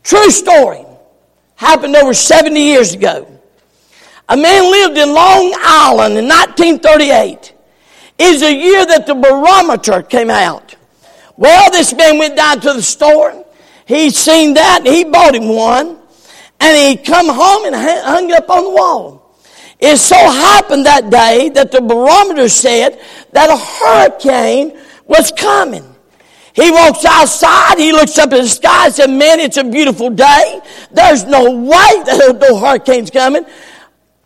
True 0.03 0.31
story. 0.31 0.85
Happened 1.57 1.97
over 1.97 2.15
70 2.15 2.61
years 2.61 2.95
ago. 2.95 3.27
A 4.29 4.37
man 4.37 4.71
lived 4.71 4.99
in 4.99 5.13
Long 5.15 5.55
Island 5.59 6.19
in 6.19 6.29
1938. 6.29 7.55
Is 8.19 8.43
a 8.43 8.53
year 8.53 8.85
that 8.85 9.07
the 9.07 9.15
barometer 9.15 10.03
came 10.03 10.29
out. 10.29 10.75
Well, 11.37 11.71
this 11.71 11.95
man 11.95 12.19
went 12.19 12.37
down 12.37 12.61
to 12.61 12.73
the 12.75 12.83
store. 12.83 13.45
He 13.89 14.11
seen 14.11 14.53
that 14.55 14.83
and 14.85 14.95
he 14.95 15.05
bought 15.05 15.35
him 15.35 15.49
one. 15.49 15.97
And 16.61 16.77
he 16.77 17.03
come 17.03 17.27
home 17.27 17.65
and 17.65 17.75
hung 17.75 18.29
it 18.29 18.37
up 18.37 18.51
on 18.51 18.65
the 18.65 18.71
wall. 18.71 19.35
It 19.81 19.97
so 19.97 20.17
happened 20.17 20.85
that 20.85 21.09
day 21.09 21.49
that 21.51 21.73
the 21.73 21.81
barometer 21.81 22.51
said 22.51 23.01
that 23.33 23.49
a 23.49 23.57
hurricane 23.57 24.79
was 25.07 25.33
coming. 25.33 25.85
He 26.53 26.71
walks 26.71 27.05
outside, 27.05 27.79
he 27.79 27.93
looks 27.93 28.19
up 28.19 28.33
at 28.33 28.43
the 28.43 28.49
sky 28.49 28.87
and 28.87 28.95
said, 28.95 29.11
Man, 29.11 29.41
it's 29.41 29.57
a 29.57 29.65
beautiful 29.65 30.11
day. 30.11 30.61
There's 30.91 31.25
no 31.25 31.51
way 31.53 31.71
that 32.05 32.39
no 32.49 32.59
hurricane's 32.59 33.11
coming. 33.11 33.47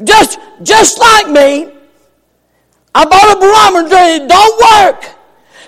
Just, 0.03 0.41
just 0.63 0.99
like 0.99 1.29
me, 1.29 1.71
I 2.95 3.05
bought 3.05 3.37
a 3.37 3.41
barometer 3.41 3.95
and 3.95 4.23
it 4.25 4.29
don't 4.29 4.97
work. 4.97 5.19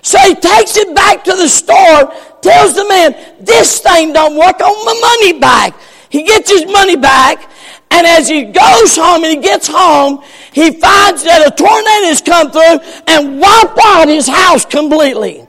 So 0.02 0.18
he 0.18 0.34
takes 0.34 0.76
it 0.76 0.94
back 0.94 1.22
to 1.24 1.32
the 1.32 1.48
store, 1.48 2.12
tells 2.44 2.74
the 2.74 2.86
man, 2.86 3.16
This 3.40 3.80
thing 3.80 4.12
don't 4.12 4.36
work, 4.36 4.60
on 4.60 4.84
my 4.84 5.00
money 5.00 5.40
back. 5.40 5.74
He 6.10 6.22
gets 6.22 6.50
his 6.50 6.66
money 6.66 6.96
back, 6.96 7.50
and 7.90 8.06
as 8.06 8.28
he 8.28 8.44
goes 8.44 8.96
home 8.96 9.24
and 9.24 9.32
he 9.32 9.40
gets 9.40 9.66
home, 9.66 10.22
he 10.52 10.70
finds 10.70 11.24
that 11.24 11.46
a 11.46 11.50
tornado 11.50 12.06
has 12.06 12.20
come 12.20 12.50
through 12.50 12.78
and 13.08 13.40
wiped 13.40 13.78
out 13.82 14.08
his 14.08 14.28
house 14.28 14.64
completely. 14.64 15.46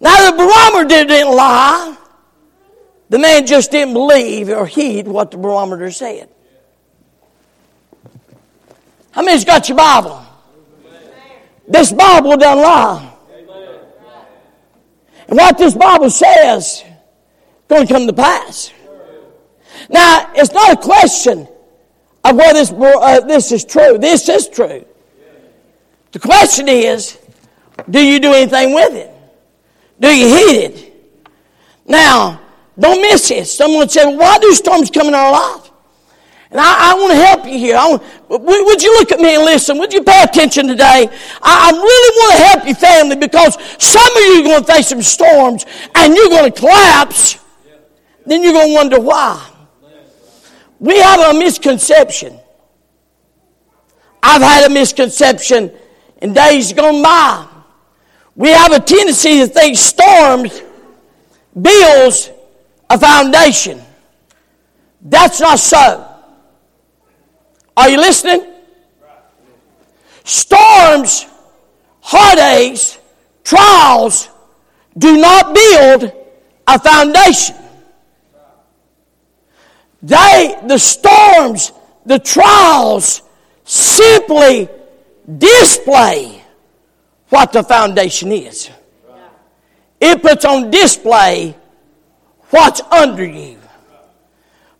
Now 0.00 0.30
the 0.30 0.36
barometer 0.36 1.06
didn't 1.06 1.34
lie. 1.34 1.96
The 3.08 3.18
man 3.18 3.46
just 3.46 3.70
didn't 3.70 3.94
believe 3.94 4.50
or 4.50 4.66
heed 4.66 5.08
what 5.08 5.30
the 5.30 5.38
barometer 5.38 5.90
said. 5.90 6.28
How 9.10 9.22
many's 9.22 9.44
got 9.44 9.68
your 9.68 9.78
Bible? 9.78 10.24
This 11.66 11.90
Bible 11.92 12.36
doesn't 12.36 12.62
lie. 12.62 13.17
And 15.28 15.36
what 15.36 15.58
this 15.58 15.74
Bible 15.74 16.10
says 16.10 16.84
going 17.68 17.86
to 17.86 17.92
come 17.92 18.06
to 18.06 18.12
pass. 18.12 18.72
Now, 19.90 20.30
it's 20.34 20.52
not 20.52 20.72
a 20.72 20.76
question 20.76 21.46
of 22.24 22.36
whether 22.36 22.54
this, 22.54 22.72
uh, 22.72 23.20
this 23.20 23.52
is 23.52 23.64
true. 23.64 23.98
This 23.98 24.28
is 24.28 24.48
true. 24.48 24.84
The 26.12 26.18
question 26.18 26.68
is, 26.68 27.18
do 27.88 28.04
you 28.04 28.18
do 28.18 28.32
anything 28.32 28.74
with 28.74 28.94
it? 28.94 29.14
Do 30.00 30.08
you 30.08 30.28
heed 30.28 30.56
it? 30.64 31.12
Now, 31.86 32.40
don't 32.78 33.00
miss 33.00 33.30
it. 33.30 33.46
Someone 33.46 33.88
said, 33.88 34.10
why 34.10 34.38
do 34.38 34.52
storms 34.54 34.90
come 34.90 35.08
in 35.08 35.14
our 35.14 35.32
life? 35.32 35.67
And 36.50 36.60
I, 36.60 36.92
I 36.92 36.94
want 36.94 37.12
to 37.12 37.18
help 37.18 37.44
you 37.44 37.58
here. 37.58 37.76
Want, 37.76 38.02
would 38.28 38.82
you 38.82 38.92
look 38.98 39.12
at 39.12 39.20
me 39.20 39.34
and 39.34 39.44
listen? 39.44 39.78
Would 39.78 39.92
you 39.92 40.02
pay 40.02 40.22
attention 40.22 40.66
today? 40.66 41.08
I, 41.42 41.68
I 41.68 41.70
really 41.72 42.16
want 42.16 42.32
to 42.32 42.44
help 42.44 42.66
you, 42.66 42.74
family, 42.74 43.16
because 43.16 43.58
some 43.78 44.16
of 44.16 44.22
you 44.22 44.40
are 44.40 44.44
going 44.44 44.64
to 44.64 44.72
face 44.72 44.88
some 44.88 45.02
storms 45.02 45.66
and 45.94 46.14
you're 46.14 46.30
going 46.30 46.50
to 46.50 46.58
collapse 46.58 47.38
then 48.28 48.42
you're 48.42 48.52
going 48.52 48.68
to 48.68 48.74
wonder 48.74 49.00
why. 49.00 49.50
We 50.78 50.98
have 50.98 51.34
a 51.34 51.38
misconception. 51.38 52.38
I've 54.22 54.42
had 54.42 54.70
a 54.70 54.72
misconception 54.72 55.72
in 56.20 56.34
days 56.34 56.72
gone 56.72 57.02
by. 57.02 57.46
We 58.36 58.50
have 58.50 58.72
a 58.72 58.80
tendency 58.80 59.38
to 59.38 59.46
think 59.46 59.76
storms 59.76 60.62
builds 61.60 62.30
a 62.90 62.98
foundation. 62.98 63.80
That's 65.02 65.40
not 65.40 65.58
so. 65.58 66.07
Are 67.78 67.88
you 67.88 67.98
listening? 67.98 68.44
Storms, 70.24 71.26
heartaches, 72.00 72.98
trials 73.44 74.28
do 74.98 75.16
not 75.16 75.54
build 75.54 76.12
a 76.66 76.78
foundation. 76.80 77.54
They, 80.02 80.58
the 80.66 80.76
storms, 80.76 81.70
the 82.04 82.18
trials 82.18 83.22
simply 83.62 84.68
display 85.38 86.42
what 87.28 87.52
the 87.52 87.62
foundation 87.62 88.32
is. 88.32 88.70
It 90.00 90.20
puts 90.20 90.44
on 90.44 90.72
display 90.72 91.54
what's 92.50 92.80
under 92.90 93.24
you. 93.24 93.60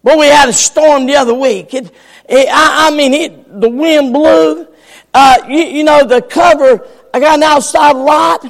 But 0.03 0.19
we 0.19 0.27
had 0.27 0.49
a 0.49 0.53
storm 0.53 1.07
the 1.07 1.15
other 1.15 1.35
week. 1.35 1.75
It, 1.75 1.93
it 2.29 2.49
I, 2.51 2.89
I, 2.89 2.97
mean, 2.97 3.15
it, 3.15 3.61
the 3.61 3.69
wind 3.71 4.13
blew. 4.13 4.67
Uh, 5.15 5.39
you, 5.49 5.65
you, 5.65 5.85
know, 5.85 6.05
the 6.05 6.21
cover, 6.23 6.87
I 7.15 7.21
got 7.21 7.37
an 7.37 7.43
outside 7.43 7.97
lot. 7.97 8.43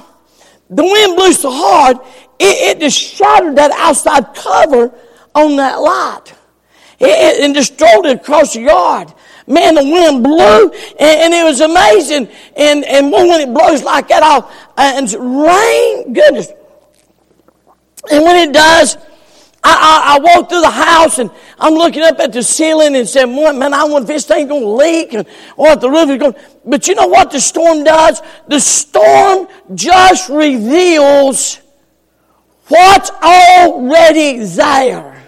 The 0.71 0.83
wind 0.83 1.17
blew 1.17 1.33
so 1.33 1.51
hard, 1.51 1.99
it, 2.39 2.77
it 2.77 2.81
just 2.81 2.99
shattered 2.99 3.57
that 3.57 3.71
outside 3.71 4.35
cover 4.35 4.93
on 5.35 5.57
that 5.57 5.77
light 5.77 6.35
and 7.01 7.55
just 7.55 7.79
drove 7.79 8.05
it 8.05 8.17
across 8.17 8.55
the 8.55 8.63
yard. 8.63 9.13
Man, 9.47 9.77
the 9.77 9.85
wind 9.85 10.23
blew, 10.23 10.71
and, 11.01 11.33
it 11.33 11.45
was 11.45 11.61
amazing. 11.61 12.29
And, 12.57 12.85
and 12.85 13.11
when 13.11 13.41
it 13.41 13.53
blows 13.55 13.83
like 13.83 14.09
that, 14.09 14.23
I'll, 14.23 14.51
and 14.77 15.11
rain, 15.15 16.13
goodness. 16.13 16.49
And 18.11 18.25
when 18.25 18.49
it 18.49 18.53
does, 18.53 18.99
I, 19.63 19.71
I, 19.71 20.17
I, 20.17 20.19
walk 20.21 20.49
through 20.49 20.61
the 20.61 20.71
house 20.71 21.19
and 21.19 21.31
I'm 21.59 21.75
looking 21.75 22.03
up 22.03 22.19
at 22.21 22.33
the 22.33 22.43
ceiling 22.43 22.95
and 22.95 23.09
saying, 23.09 23.35
man, 23.35 23.75
I 23.75 23.85
wonder 23.85 24.03
if 24.03 24.07
this 24.07 24.25
thing's 24.25 24.49
going 24.49 24.63
to 24.63 24.69
leak 24.69 25.15
and 25.15 25.27
or 25.57 25.71
if 25.71 25.81
the 25.81 25.91
roof 25.91 26.09
is 26.11 26.19
going 26.19 26.35
But 26.65 26.87
you 26.87 26.95
know 26.95 27.09
what 27.09 27.33
the 27.33 27.41
storm 27.41 27.83
does? 27.83 28.23
The 28.47 28.61
storm 28.61 29.49
just 29.75 30.29
reveals 30.29 31.61
what's 32.69 33.11
already 33.11 34.45
there. 34.45 35.19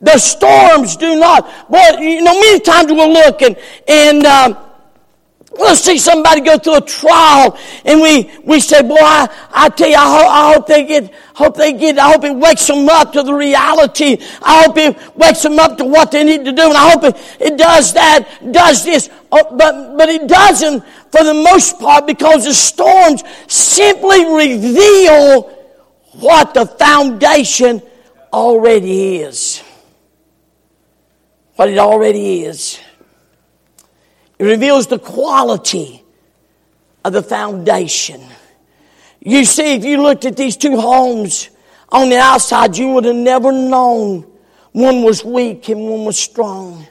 The 0.00 0.18
storms 0.18 0.96
do 0.96 1.18
not. 1.18 1.70
Well, 1.70 1.98
you 1.98 2.22
know, 2.22 2.34
many 2.34 2.60
times 2.60 2.92
we'll 2.92 3.12
look 3.12 3.40
and, 3.40 3.56
and 3.88 4.26
um, 4.26 4.65
We'll 5.58 5.76
see 5.76 5.98
somebody 5.98 6.40
go 6.40 6.58
through 6.58 6.76
a 6.76 6.80
trial 6.80 7.58
and 7.84 8.00
we, 8.00 8.30
we 8.44 8.60
say, 8.60 8.82
boy, 8.82 8.96
I, 8.98 9.28
I 9.52 9.68
tell 9.70 9.88
you, 9.88 9.96
I 9.96 10.18
hope, 10.18 10.28
I 10.28 10.52
hope 10.52 10.66
they 10.66 10.84
get, 10.84 11.14
hope 11.34 11.56
they 11.56 11.72
get, 11.72 11.98
I 11.98 12.12
hope 12.12 12.24
it 12.24 12.36
wakes 12.36 12.66
them 12.66 12.88
up 12.88 13.12
to 13.12 13.22
the 13.22 13.32
reality. 13.32 14.18
I 14.42 14.64
hope 14.64 14.76
it 14.76 15.16
wakes 15.16 15.42
them 15.42 15.58
up 15.58 15.78
to 15.78 15.84
what 15.84 16.10
they 16.10 16.24
need 16.24 16.44
to 16.44 16.52
do. 16.52 16.62
And 16.62 16.76
I 16.76 16.90
hope 16.90 17.04
it, 17.04 17.16
it 17.40 17.56
does 17.56 17.92
that, 17.94 18.52
does 18.52 18.84
this. 18.84 19.10
Oh, 19.32 19.56
but, 19.56 19.96
but 19.96 20.08
it 20.08 20.28
doesn't 20.28 20.84
for 21.10 21.24
the 21.24 21.34
most 21.34 21.78
part 21.78 22.06
because 22.06 22.44
the 22.44 22.54
storms 22.54 23.22
simply 23.48 24.24
reveal 24.24 25.42
what 26.12 26.54
the 26.54 26.66
foundation 26.66 27.82
already 28.32 29.18
is. 29.18 29.62
What 31.56 31.70
it 31.70 31.78
already 31.78 32.44
is. 32.44 32.78
It 34.38 34.44
reveals 34.44 34.86
the 34.86 34.98
quality 34.98 36.02
of 37.04 37.12
the 37.12 37.22
foundation. 37.22 38.20
You 39.20 39.44
see, 39.44 39.74
if 39.74 39.84
you 39.84 40.02
looked 40.02 40.24
at 40.24 40.36
these 40.36 40.56
two 40.56 40.78
homes 40.78 41.50
on 41.88 42.10
the 42.10 42.18
outside, 42.18 42.76
you 42.76 42.92
would 42.92 43.04
have 43.04 43.16
never 43.16 43.50
known 43.50 44.26
one 44.72 45.02
was 45.02 45.24
weak 45.24 45.68
and 45.70 45.80
one 45.88 46.04
was 46.04 46.18
strong. 46.18 46.86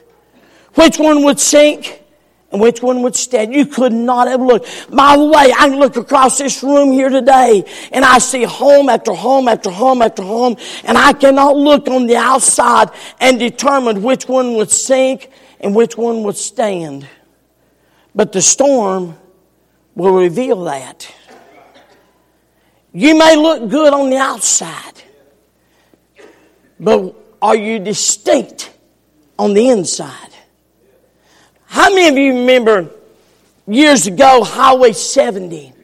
Which 0.74 0.98
one 0.98 1.22
would 1.24 1.38
sink 1.38 2.02
and 2.50 2.60
which 2.60 2.82
one 2.82 3.02
would 3.02 3.14
stand? 3.14 3.54
You 3.54 3.64
could 3.64 3.92
not 3.92 4.26
have 4.26 4.40
looked. 4.42 4.90
By 4.90 5.16
the 5.16 5.24
way, 5.24 5.52
I 5.56 5.68
look 5.68 5.96
across 5.96 6.38
this 6.38 6.64
room 6.64 6.90
here 6.90 7.08
today 7.08 7.64
and 7.92 8.04
I 8.04 8.18
see 8.18 8.42
home 8.42 8.88
after 8.88 9.14
home 9.14 9.46
after 9.46 9.70
home 9.70 10.02
after 10.02 10.22
home, 10.22 10.56
and 10.82 10.98
I 10.98 11.12
cannot 11.12 11.56
look 11.56 11.86
on 11.88 12.06
the 12.06 12.16
outside 12.16 12.90
and 13.20 13.38
determine 13.38 14.02
which 14.02 14.28
one 14.28 14.54
would 14.54 14.70
sink 14.70 15.30
and 15.60 15.74
which 15.74 15.96
one 15.96 16.24
would 16.24 16.36
stand. 16.36 17.06
But 18.16 18.32
the 18.32 18.40
storm 18.40 19.14
will 19.94 20.14
reveal 20.14 20.64
that. 20.64 21.14
You 22.94 23.16
may 23.16 23.36
look 23.36 23.68
good 23.68 23.92
on 23.92 24.08
the 24.08 24.16
outside, 24.16 25.02
but 26.80 27.14
are 27.42 27.54
you 27.54 27.78
distinct 27.78 28.72
on 29.38 29.52
the 29.52 29.68
inside? 29.68 30.30
How 31.66 31.90
many 31.90 32.08
of 32.08 32.16
you 32.16 32.40
remember 32.40 32.88
years 33.66 34.06
ago, 34.06 34.42
Highway 34.42 34.92
70? 34.92 35.74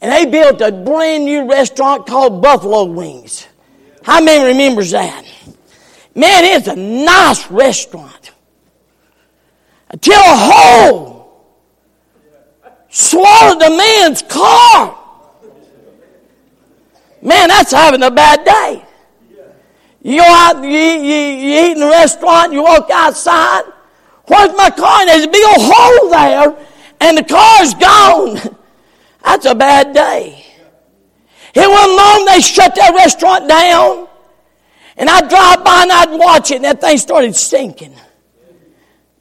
And 0.00 0.12
they 0.12 0.30
built 0.30 0.60
a 0.60 0.70
brand 0.70 1.24
new 1.24 1.50
restaurant 1.50 2.06
called 2.06 2.40
Buffalo 2.40 2.84
Wings. 2.84 3.48
How 4.04 4.22
many 4.22 4.44
remembers 4.44 4.92
that? 4.92 5.24
Man, 6.14 6.44
it's 6.44 6.68
a 6.68 6.76
nice 6.76 7.50
restaurant. 7.50 8.30
Until 9.90 10.20
a 10.20 10.36
hole 10.36 11.13
swallowed 12.94 13.60
the 13.60 13.70
man's 13.70 14.22
car. 14.22 14.96
Man, 17.20 17.48
that's 17.48 17.72
having 17.72 18.02
a 18.02 18.10
bad 18.10 18.44
day. 18.44 18.84
You 20.02 20.18
go 20.18 20.24
out, 20.24 20.62
you, 20.62 20.68
you, 20.68 21.16
you 21.16 21.60
eat 21.64 21.76
in 21.76 21.82
a 21.82 21.88
restaurant, 21.88 22.52
you 22.52 22.62
walk 22.62 22.88
outside. 22.90 23.62
Where's 24.26 24.54
my 24.54 24.70
car? 24.70 25.00
And 25.00 25.08
there's 25.08 25.24
a 25.24 25.28
big 25.28 25.44
old 25.44 25.72
hole 25.72 26.10
there, 26.10 26.66
and 27.00 27.18
the 27.18 27.24
car's 27.24 27.74
gone. 27.74 28.56
That's 29.24 29.46
a 29.46 29.54
bad 29.54 29.92
day. 29.92 30.44
It 31.54 31.68
wasn't 31.68 31.96
long 31.96 32.26
they 32.26 32.40
shut 32.40 32.74
that 32.76 32.94
restaurant 32.94 33.48
down, 33.48 34.06
and 34.96 35.10
I'd 35.10 35.28
drive 35.28 35.64
by 35.64 35.82
and 35.82 35.92
I'd 35.92 36.18
watch 36.18 36.50
it, 36.50 36.56
and 36.56 36.64
that 36.64 36.80
thing 36.80 36.98
started 36.98 37.34
sinking 37.34 37.94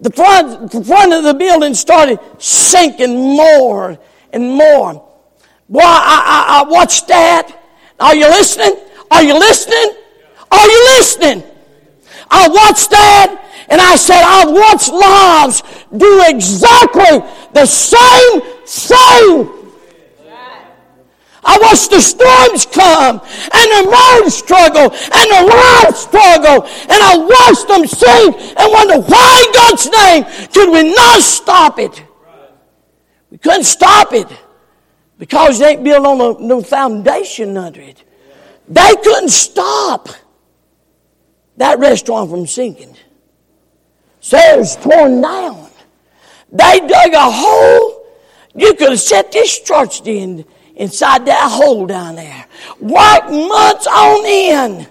the 0.03 0.11
front, 0.11 0.71
the 0.71 0.83
front 0.83 1.13
of 1.13 1.23
the 1.23 1.33
building 1.33 1.73
started 1.73 2.19
sinking 2.37 3.15
more 3.15 3.97
and 4.31 4.43
more. 4.49 4.93
Boy, 5.69 5.79
I, 5.81 6.59
I, 6.59 6.59
I 6.59 6.69
watched 6.69 7.07
that. 7.07 7.59
Are 7.99 8.13
you 8.13 8.27
listening? 8.27 8.75
Are 9.09 9.23
you 9.23 9.33
listening? 9.33 9.95
Are 10.51 10.67
you 10.67 10.85
listening? 10.97 11.43
I 12.29 12.49
watched 12.49 12.89
that 12.89 13.65
and 13.69 13.79
I 13.79 13.95
said, 13.95 14.21
I've 14.21 14.51
watched 14.51 14.91
lives 14.91 15.63
do 15.95 16.23
exactly 16.27 17.19
the 17.53 17.65
same 17.65 18.41
thing 18.65 19.62
I 21.45 21.57
watched 21.61 21.91
the 21.91 21.99
storms 21.99 22.65
come 22.65 23.19
and 23.19 23.67
the 23.71 23.91
marriage 23.91 24.33
struggle 24.33 24.91
and 24.91 25.27
the 25.29 25.43
life 25.49 25.95
struggle 25.95 26.63
and 26.63 26.99
I 27.03 27.17
watched 27.17 27.67
them 27.67 27.85
sing 27.85 28.33
and 28.57 28.71
wonder 28.71 28.99
why 28.99 29.43
in 29.45 29.53
God's 29.53 29.89
name 29.89 30.47
could 30.53 30.71
we 30.71 30.93
not 30.95 31.21
stop 31.21 31.79
it? 31.79 32.03
We 33.29 33.37
couldn't 33.37 33.65
stop 33.65 34.13
it 34.13 34.27
because 35.17 35.59
they 35.59 35.71
ain't 35.71 35.83
built 35.83 36.05
on 36.05 36.17
no, 36.17 36.33
no 36.33 36.61
foundation 36.61 37.57
under 37.57 37.81
it. 37.81 38.03
They 38.67 38.93
couldn't 39.03 39.29
stop 39.29 40.09
that 41.57 41.79
restaurant 41.79 42.29
from 42.29 42.47
sinking. 42.47 42.95
So 44.19 44.37
it 44.37 44.57
was 44.57 44.75
torn 44.77 45.21
down. 45.21 45.69
They 46.51 46.79
dug 46.79 47.13
a 47.13 47.31
hole. 47.31 48.05
You 48.55 48.73
could 48.75 48.91
have 48.91 48.99
set 48.99 49.31
this 49.31 49.59
church 49.59 50.01
in 50.05 50.45
inside 50.75 51.25
that 51.25 51.49
hole 51.51 51.85
down 51.85 52.15
there. 52.15 52.45
Worked 52.79 53.29
months 53.29 53.87
on 53.87 54.23
end, 54.25 54.89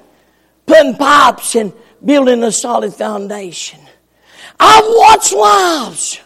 putting 0.67 0.97
pipes 0.97 1.55
and 1.55 1.73
building 2.05 2.43
a 2.43 2.53
solid 2.53 2.95
foundation. 2.95 3.81
I've 4.59 4.85
watched 4.87 5.33
lives. 5.33 6.21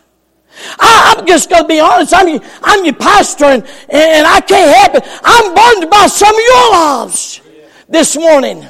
I, 0.78 1.16
am 1.18 1.26
just 1.26 1.50
going 1.50 1.62
to 1.62 1.68
be 1.68 1.80
honest. 1.80 2.14
I'm 2.14 2.28
your, 2.28 2.40
I'm 2.62 2.84
your 2.84 2.94
pastor, 2.94 3.44
and, 3.44 3.62
and 3.90 4.26
I 4.26 4.40
can't 4.40 4.74
help 4.74 4.94
it. 4.96 5.20
I'm 5.22 5.54
burdened 5.54 5.90
by 5.90 6.06
some 6.06 6.34
of 6.34 6.40
your 6.40 6.70
lives 6.72 7.40
this 7.88 8.16
morning. 8.16 8.66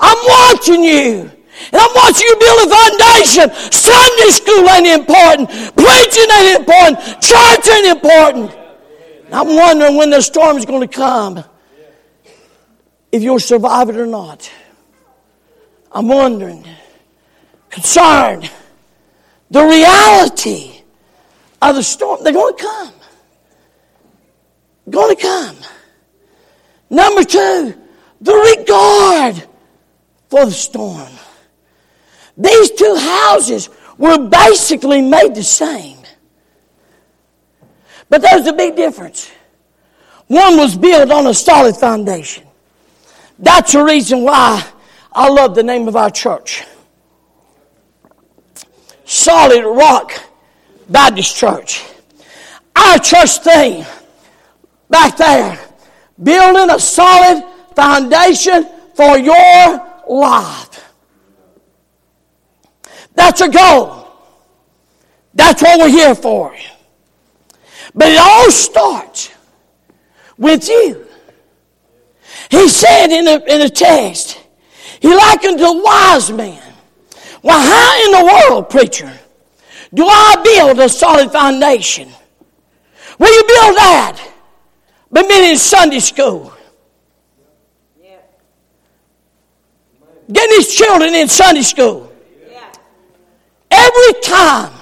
I'm 0.00 0.18
watching 0.26 0.84
you. 0.84 1.30
And 1.72 1.80
I'm 1.80 1.94
watching 1.94 2.26
you 2.26 2.36
build 2.36 2.66
a 2.66 2.70
foundation. 2.70 3.72
Sunday 3.72 4.30
school 4.30 4.68
ain't 4.70 4.86
important. 4.86 5.48
Preaching 5.76 6.30
ain't 6.40 6.60
important. 6.60 7.22
Church 7.22 7.68
ain't 7.68 7.96
important. 7.96 8.63
I'm 9.34 9.56
wondering 9.56 9.96
when 9.96 10.10
the 10.10 10.20
storm's 10.20 10.64
going 10.64 10.88
to 10.88 10.94
come, 10.94 11.42
if 13.10 13.22
you'll 13.22 13.40
survive 13.40 13.88
it 13.88 13.96
or 13.96 14.06
not. 14.06 14.48
I'm 15.90 16.06
wondering, 16.06 16.64
concerned, 17.68 18.48
the 19.50 19.64
reality 19.64 20.82
of 21.60 21.74
the 21.74 21.82
storm. 21.82 22.22
They're 22.22 22.32
going 22.32 22.56
to 22.56 22.62
come. 22.62 22.92
Going 24.90 25.16
to 25.16 25.22
come. 25.22 25.56
Number 26.90 27.24
two, 27.24 27.74
the 28.20 28.56
regard 28.56 29.48
for 30.28 30.44
the 30.44 30.52
storm. 30.52 31.10
These 32.36 32.70
two 32.72 32.94
houses 32.96 33.68
were 33.98 34.28
basically 34.28 35.00
made 35.00 35.34
the 35.34 35.42
same. 35.42 36.03
But 38.14 38.22
there's 38.22 38.46
a 38.46 38.52
big 38.52 38.76
difference. 38.76 39.28
One 40.28 40.56
was 40.56 40.76
built 40.76 41.10
on 41.10 41.26
a 41.26 41.34
solid 41.34 41.76
foundation. 41.76 42.46
That's 43.40 43.72
the 43.72 43.82
reason 43.82 44.22
why 44.22 44.64
I 45.12 45.28
love 45.28 45.56
the 45.56 45.64
name 45.64 45.88
of 45.88 45.96
our 45.96 46.10
church. 46.10 46.62
Solid 49.04 49.64
Rock 49.64 50.12
Baptist 50.88 51.34
Church. 51.34 51.82
Our 52.76 53.00
church 53.00 53.38
thing 53.38 53.84
back 54.88 55.16
there, 55.16 55.58
building 56.22 56.72
a 56.72 56.78
solid 56.78 57.42
foundation 57.74 58.68
for 58.94 59.18
your 59.18 59.84
life. 60.08 60.84
That's 63.16 63.40
a 63.40 63.48
goal. 63.48 64.06
That's 65.34 65.60
what 65.60 65.80
we're 65.80 65.88
here 65.88 66.14
for. 66.14 66.54
But 67.94 68.08
it 68.08 68.18
all 68.18 68.50
starts 68.50 69.30
with 70.36 70.68
you. 70.68 71.06
He 72.50 72.68
said 72.68 73.06
in 73.06 73.28
a, 73.28 73.44
in 73.44 73.60
a 73.62 73.68
text, 73.68 74.40
he 75.00 75.14
likened 75.14 75.60
a 75.60 75.72
wise 75.72 76.30
man. 76.30 76.60
Well, 77.42 77.60
how 77.60 78.04
in 78.04 78.12
the 78.12 78.32
world, 78.32 78.70
preacher, 78.70 79.12
do 79.92 80.06
I 80.06 80.36
build 80.42 80.80
a 80.80 80.88
solid 80.88 81.30
foundation? 81.30 82.08
Will 83.18 83.32
you 83.32 83.42
build 83.42 83.76
that? 83.76 84.32
But 85.10 85.28
been 85.28 85.44
in 85.44 85.56
Sunday 85.56 86.00
school. 86.00 86.52
Getting 90.32 90.56
his 90.56 90.74
children 90.74 91.14
in 91.14 91.28
Sunday 91.28 91.62
school. 91.62 92.10
Every 93.70 94.20
time 94.22 94.72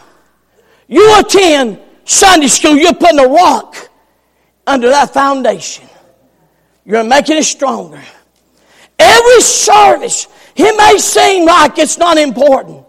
you 0.87 1.19
attend 1.19 1.82
Sunday 2.05 2.49
school, 2.49 2.77
you're 2.77 2.95
putting 2.95 3.19
a 3.19 3.29
rock 3.29 3.77
under 4.67 4.89
that 4.89 5.13
foundation. 5.13 5.89
You're 6.85 7.05
making 7.05 7.37
it 7.37 7.45
stronger. 7.45 8.03
Every 8.99 9.41
service, 9.41 10.27
it 10.57 10.77
may 10.77 10.99
seem 10.99 11.47
like 11.47 11.79
it's 11.79 11.99
not 11.99 12.19
important. 12.19 12.85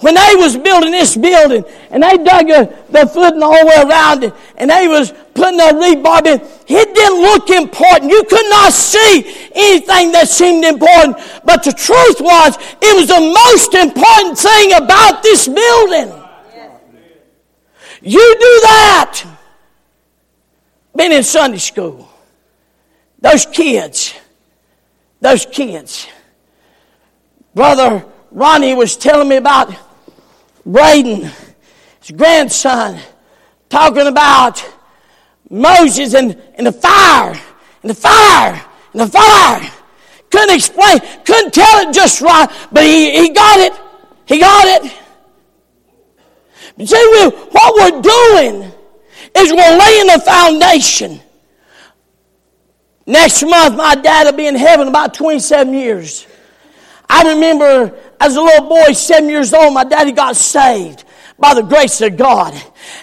When 0.00 0.14
they 0.14 0.34
was 0.34 0.56
building 0.56 0.90
this 0.90 1.16
building 1.16 1.64
and 1.90 2.02
they 2.02 2.18
dug 2.18 2.50
a, 2.50 2.84
the 2.90 3.06
footing 3.06 3.42
all 3.42 3.58
the 3.58 3.66
way 3.66 3.90
around 3.90 4.24
it 4.24 4.34
and 4.56 4.68
they 4.68 4.88
was 4.88 5.12
putting 5.34 5.56
the 5.56 5.72
rebar 5.80 6.26
in, 6.26 6.40
it 6.66 6.94
didn't 6.94 7.20
look 7.20 7.48
important. 7.50 8.10
You 8.10 8.24
could 8.24 8.50
not 8.50 8.72
see 8.72 9.48
anything 9.54 10.12
that 10.12 10.28
seemed 10.28 10.64
important. 10.64 11.16
But 11.44 11.62
the 11.62 11.72
truth 11.72 12.20
was, 12.20 12.56
it 12.82 12.96
was 12.96 13.08
the 13.08 13.20
most 13.20 13.74
important 13.74 14.38
thing 14.38 14.74
about 14.74 15.22
this 15.22 15.46
building. 15.48 16.23
You 18.04 18.34
do 18.34 18.60
that. 18.62 19.24
Been 20.94 21.10
in 21.10 21.22
Sunday 21.22 21.58
school. 21.58 22.08
Those 23.18 23.46
kids, 23.46 24.14
those 25.20 25.46
kids. 25.46 26.06
Brother 27.54 28.04
Ronnie 28.30 28.74
was 28.74 28.96
telling 28.96 29.28
me 29.28 29.36
about 29.36 29.74
Braden, 30.66 31.30
his 32.00 32.10
grandson, 32.14 33.00
talking 33.70 34.06
about 34.06 34.62
Moses 35.48 36.14
and, 36.14 36.38
and 36.56 36.66
the 36.66 36.72
fire, 36.72 37.40
and 37.82 37.90
the 37.90 37.94
fire, 37.94 38.62
and 38.92 39.00
the 39.00 39.06
fire. 39.06 39.72
Couldn't 40.30 40.54
explain, 40.54 40.98
couldn't 41.24 41.54
tell 41.54 41.88
it 41.88 41.94
just 41.94 42.20
right, 42.20 42.48
but 42.70 42.84
he, 42.84 43.18
he 43.18 43.30
got 43.30 43.60
it. 43.60 43.72
He 44.26 44.38
got 44.40 44.84
it. 44.84 44.92
See, 46.78 47.30
what 47.50 47.74
we're 47.76 48.02
doing 48.02 48.72
is 49.36 49.52
we're 49.52 49.78
laying 49.78 50.06
the 50.08 50.22
foundation. 50.24 51.20
Next 53.06 53.42
month, 53.42 53.76
my 53.76 53.94
dad 53.94 54.24
will 54.24 54.32
be 54.32 54.46
in 54.46 54.56
heaven 54.56 54.88
about 54.88 55.14
27 55.14 55.74
years. 55.74 56.26
I 57.08 57.34
remember 57.34 57.96
as 58.20 58.36
a 58.36 58.40
little 58.40 58.68
boy, 58.68 58.92
seven 58.92 59.28
years 59.28 59.52
old, 59.52 59.74
my 59.74 59.84
daddy 59.84 60.12
got 60.12 60.36
saved 60.36 61.04
by 61.38 61.54
the 61.54 61.62
grace 61.62 62.00
of 62.00 62.16
God. 62.16 62.54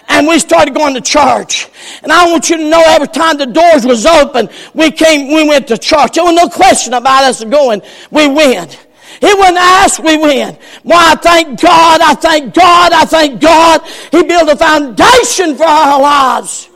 And 0.08 0.26
we 0.26 0.38
started 0.38 0.74
going 0.74 0.94
to 0.94 1.00
church. 1.00 1.68
And 2.02 2.10
I 2.10 2.30
want 2.30 2.50
you 2.50 2.56
to 2.56 2.68
know 2.68 2.82
every 2.86 3.08
time 3.08 3.38
the 3.38 3.46
doors 3.46 3.86
was 3.86 4.04
open, 4.04 4.48
we 4.74 4.90
came, 4.90 5.28
we 5.32 5.48
went 5.48 5.68
to 5.68 5.78
church. 5.78 6.14
There 6.14 6.24
was 6.24 6.34
no 6.34 6.48
question 6.48 6.94
about 6.94 7.24
us 7.24 7.44
going. 7.44 7.82
We 8.10 8.28
went. 8.28 8.86
It 9.24 9.38
wasn't 9.38 9.58
asked, 9.58 10.00
we 10.02 10.16
win. 10.16 10.58
Why, 10.82 11.12
I 11.12 11.14
thank 11.14 11.60
God, 11.60 12.00
I 12.00 12.14
thank 12.14 12.52
God, 12.52 12.92
I 12.92 13.04
thank 13.04 13.40
God. 13.40 13.80
He 14.10 14.24
built 14.24 14.48
a 14.50 14.56
foundation 14.56 15.54
for 15.54 15.64
our 15.64 16.02
lives. 16.02 16.68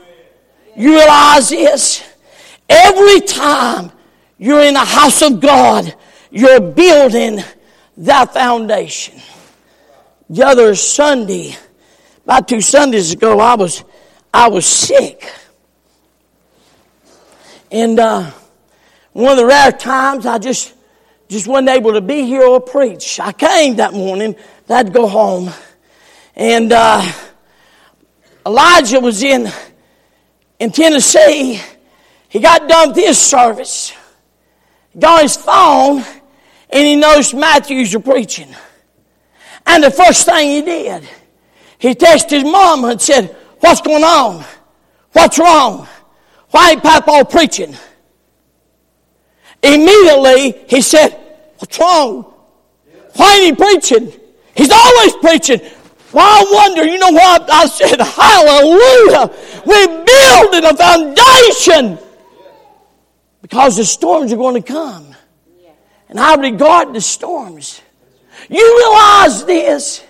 You 0.73 0.91
realize 0.91 1.49
this? 1.49 2.09
Every 2.69 3.19
time 3.19 3.91
you're 4.37 4.61
in 4.61 4.75
the 4.75 4.85
house 4.85 5.21
of 5.21 5.41
God, 5.41 5.93
you're 6.31 6.61
building 6.61 7.43
that 7.97 8.33
foundation. 8.33 9.19
The 10.29 10.45
other 10.45 10.73
Sunday, 10.75 11.53
about 12.23 12.47
two 12.47 12.61
Sundays 12.61 13.11
ago, 13.11 13.41
I 13.41 13.55
was 13.55 13.83
I 14.33 14.47
was 14.47 14.65
sick, 14.65 15.29
and 17.71 17.99
uh, 17.99 18.31
one 19.11 19.31
of 19.31 19.37
the 19.37 19.45
rare 19.45 19.71
times 19.71 20.25
I 20.25 20.37
just 20.37 20.76
just 21.29 21.47
wasn't 21.47 21.69
able 21.69 21.93
to 21.93 22.01
be 22.01 22.23
here 22.23 22.43
or 22.43 22.59
preach. 22.59 23.19
I 23.19 23.31
came 23.31 23.77
that 23.77 23.93
morning. 23.93 24.35
I 24.69 24.77
had 24.77 24.87
to 24.87 24.91
go 24.91 25.07
home, 25.07 25.51
and 26.35 26.71
uh, 26.71 27.05
Elijah 28.45 28.99
was 28.99 29.23
in 29.23 29.49
in 30.59 30.71
Tennessee. 30.71 31.61
He 32.29 32.39
got 32.39 32.67
done 32.67 32.89
with 32.89 32.97
his 32.97 33.17
service. 33.17 33.93
Got 34.97 35.21
his 35.21 35.37
phone 35.37 36.03
and 36.69 36.85
he 36.85 36.95
noticed 36.95 37.33
Matthews 37.33 37.95
are 37.95 37.99
preaching. 37.99 38.53
And 39.65 39.83
the 39.83 39.91
first 39.91 40.25
thing 40.25 40.49
he 40.49 40.61
did, 40.61 41.07
he 41.77 41.93
texted 41.93 42.31
his 42.31 42.43
mom 42.43 42.85
and 42.85 43.01
said, 43.01 43.35
What's 43.59 43.81
going 43.81 44.03
on? 44.03 44.45
What's 45.13 45.39
wrong? 45.39 45.87
Why 46.51 46.71
ain't 46.71 46.83
Papa 46.83 47.25
preaching? 47.29 47.75
Immediately 49.63 50.65
he 50.67 50.81
said, 50.81 51.09
What's 51.57 51.79
wrong? 51.79 52.33
Why 53.15 53.35
ain't 53.35 53.57
he 53.57 53.63
preaching? 53.63 54.13
He's 54.55 54.71
always 54.71 55.13
preaching. 55.15 55.59
Well, 56.13 56.25
I 56.25 56.51
wonder, 56.53 56.85
you 56.85 56.97
know 56.97 57.11
what? 57.11 57.49
I 57.51 57.65
said, 57.65 57.99
Hallelujah. 57.99 59.31
We're 59.65 60.05
building 60.05 60.65
a 60.65 60.75
foundation 60.75 61.97
because 63.41 63.77
the 63.77 63.85
storms 63.85 64.31
are 64.31 64.37
going 64.37 64.61
to 64.61 64.67
come. 64.67 65.15
And 66.09 66.19
I 66.19 66.35
regard 66.35 66.93
the 66.93 67.01
storms. 67.01 67.81
You 68.49 68.77
realize 68.77 69.43
this. 69.45 70.03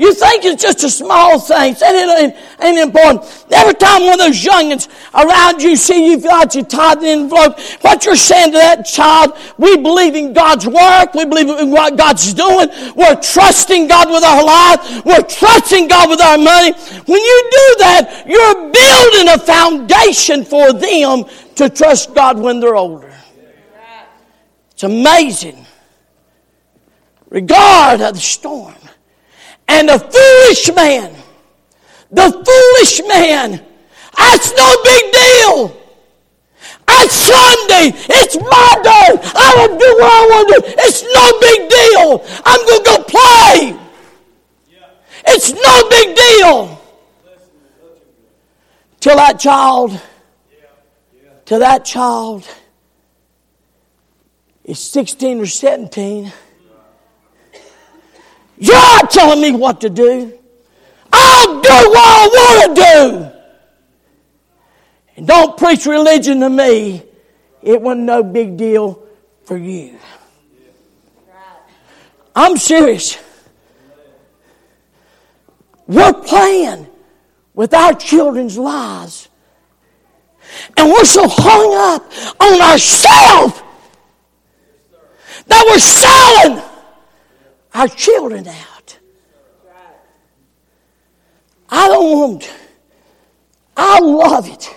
You 0.00 0.14
think 0.14 0.46
it's 0.46 0.62
just 0.62 0.82
a 0.82 0.88
small 0.88 1.38
thing. 1.38 1.76
It 1.78 2.18
ain't, 2.18 2.34
ain't 2.62 2.78
important. 2.78 3.44
Every 3.50 3.74
time 3.74 4.04
one 4.04 4.14
of 4.14 4.18
those 4.18 4.42
youngins 4.42 4.88
around 5.12 5.60
you 5.60 5.76
see 5.76 6.10
you've 6.10 6.22
got 6.22 6.54
your 6.54 6.64
tithing 6.64 7.04
envelope, 7.04 7.60
what 7.82 8.06
you're 8.06 8.16
saying 8.16 8.52
to 8.52 8.58
that 8.58 8.86
child, 8.86 9.36
we 9.58 9.76
believe 9.76 10.14
in 10.14 10.32
God's 10.32 10.66
work. 10.66 11.12
We 11.12 11.26
believe 11.26 11.50
in 11.50 11.70
what 11.70 11.98
God's 11.98 12.32
doing. 12.32 12.70
We're 12.96 13.20
trusting 13.20 13.88
God 13.88 14.08
with 14.08 14.24
our 14.24 14.42
life. 14.42 15.04
We're 15.04 15.20
trusting 15.20 15.88
God 15.88 16.08
with 16.08 16.22
our 16.22 16.38
money. 16.38 16.72
When 16.72 17.20
you 17.20 17.50
do 17.50 17.76
that, 17.80 18.24
you're 18.26 18.54
building 18.72 19.28
a 19.28 19.38
foundation 19.38 20.46
for 20.46 20.72
them 20.72 21.24
to 21.56 21.68
trust 21.68 22.14
God 22.14 22.38
when 22.38 22.58
they're 22.58 22.74
older. 22.74 23.12
It's 24.70 24.82
amazing. 24.82 25.66
Regard 27.28 28.00
of 28.00 28.14
the 28.14 28.20
storm. 28.20 28.79
And 29.70 29.88
the 29.88 29.98
foolish 29.98 30.74
man, 30.74 31.14
the 32.10 32.30
foolish 32.30 33.00
man, 33.08 33.64
that's 34.16 34.52
no 34.56 34.76
big 34.84 35.12
deal. 35.12 35.80
It's 36.92 37.14
Sunday. 37.14 37.96
It's 38.08 38.36
my 38.36 38.80
day. 38.82 39.30
I 39.34 39.54
will 39.56 39.78
do 39.78 39.88
what 39.98 40.12
I 40.12 40.26
want 40.30 40.48
to 40.48 40.60
do. 40.60 40.74
It's 40.80 41.02
no 41.02 41.24
big 41.40 41.70
deal. 41.70 42.08
I'm 42.44 42.66
going 42.66 42.84
to 42.84 42.90
go 42.90 43.02
play. 43.04 43.80
It's 45.26 45.52
no 45.52 45.88
big 45.88 46.16
deal. 46.16 46.80
Till 48.98 49.16
that 49.16 49.38
child, 49.38 49.98
till 51.46 51.60
that 51.60 51.84
child 51.84 52.46
is 54.64 54.78
16 54.78 55.40
or 55.40 55.46
17, 55.46 56.32
you're 58.60 58.74
not 58.76 59.10
telling 59.10 59.40
me 59.40 59.52
what 59.52 59.80
to 59.80 59.88
do. 59.90 60.38
I'll 61.10 61.60
do 61.62 61.68
what 61.68 61.98
I 61.98 62.26
want 62.26 62.76
to 62.76 62.82
do. 62.82 63.30
And 65.16 65.26
don't 65.26 65.56
preach 65.56 65.86
religion 65.86 66.40
to 66.40 66.50
me. 66.50 67.02
It 67.62 67.80
wasn't 67.80 68.04
no 68.04 68.22
big 68.22 68.58
deal 68.58 69.02
for 69.44 69.56
you. 69.56 69.98
I'm 72.36 72.58
serious. 72.58 73.18
We're 75.86 76.12
playing 76.12 76.86
with 77.54 77.72
our 77.72 77.94
children's 77.94 78.58
lives. 78.58 79.28
And 80.76 80.90
we're 80.90 81.04
so 81.04 81.26
hung 81.26 81.94
up 81.94 82.04
on 82.40 82.60
ourselves 82.60 83.62
that 85.46 85.64
we're 85.66 85.78
selling 85.78 86.69
our 87.74 87.88
children 87.88 88.46
out. 88.46 88.98
I 91.68 91.88
don't 91.88 92.18
want, 92.18 92.52
I 93.76 94.00
love 94.00 94.48
it. 94.48 94.74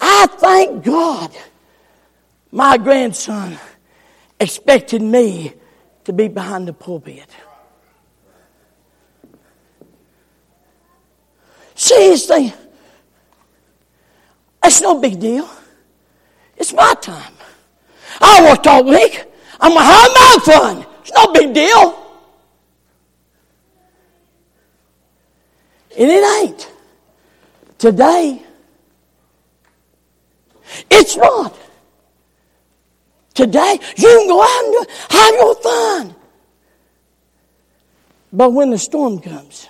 I 0.00 0.26
thank 0.38 0.84
God 0.84 1.36
my 2.52 2.78
grandson 2.78 3.58
expected 4.38 5.02
me 5.02 5.52
to 6.04 6.12
be 6.12 6.28
behind 6.28 6.68
the 6.68 6.72
pulpit. 6.72 7.28
The, 11.74 12.52
it's 14.64 14.80
no 14.80 15.00
big 15.00 15.18
deal. 15.18 15.48
It's 16.56 16.72
my 16.72 16.94
time. 17.00 17.32
I 18.20 18.42
worked 18.50 18.66
all 18.66 18.84
week. 18.84 19.24
I'm 19.60 19.72
going 19.72 19.80
to 19.80 19.92
have 19.92 20.10
my 20.14 20.38
fun. 20.44 20.86
It's 21.08 21.16
no 21.16 21.32
big 21.32 21.54
deal. 21.54 22.06
And 25.98 26.10
it 26.10 26.42
ain't. 26.42 26.72
Today, 27.78 28.42
it's 30.90 31.16
not. 31.16 31.56
Today, 33.32 33.78
you 33.96 34.08
can 34.08 34.28
go 34.28 34.42
out 34.42 34.64
and 34.64 34.86
have 35.10 35.34
your 35.34 35.54
fun. 35.56 36.14
But 38.32 38.50
when 38.50 38.70
the 38.70 38.78
storm 38.78 39.20
comes, 39.20 39.68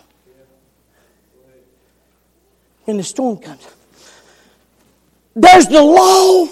when 2.84 2.96
the 2.96 3.04
storm 3.04 3.38
comes, 3.38 3.64
there's 5.36 5.68
the 5.68 5.82
law. 5.82 6.48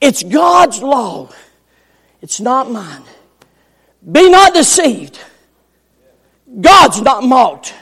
It's 0.00 0.22
God's 0.22 0.80
law. 0.82 1.30
It's 2.22 2.40
not 2.40 2.70
mine. 2.70 3.02
Be 4.10 4.30
not 4.30 4.54
deceived. 4.54 5.18
God's 6.60 7.00
not 7.02 7.24
mocked. 7.24 7.74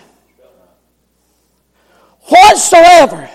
Whatsoever 2.23 3.29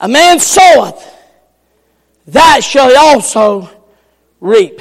a 0.00 0.08
man 0.08 0.38
soweth, 0.38 1.14
that 2.28 2.60
shall 2.62 2.88
he 2.88 2.94
also 2.94 3.68
reap. 4.40 4.80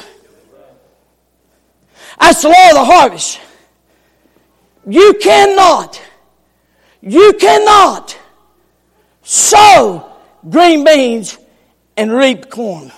That's 2.19 2.41
the 2.41 2.49
law 2.49 2.69
of 2.69 2.75
the 2.75 2.85
harvest. 2.85 3.39
You 4.87 5.15
cannot, 5.21 6.01
you 7.01 7.33
cannot 7.39 8.17
sow 9.23 10.11
green 10.49 10.83
beans 10.83 11.37
and 11.95 12.11
reap 12.11 12.49
corn. 12.49 12.91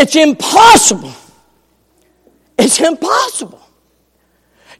It's 0.00 0.14
impossible. 0.14 1.12
It's 2.56 2.80
impossible. 2.80 3.60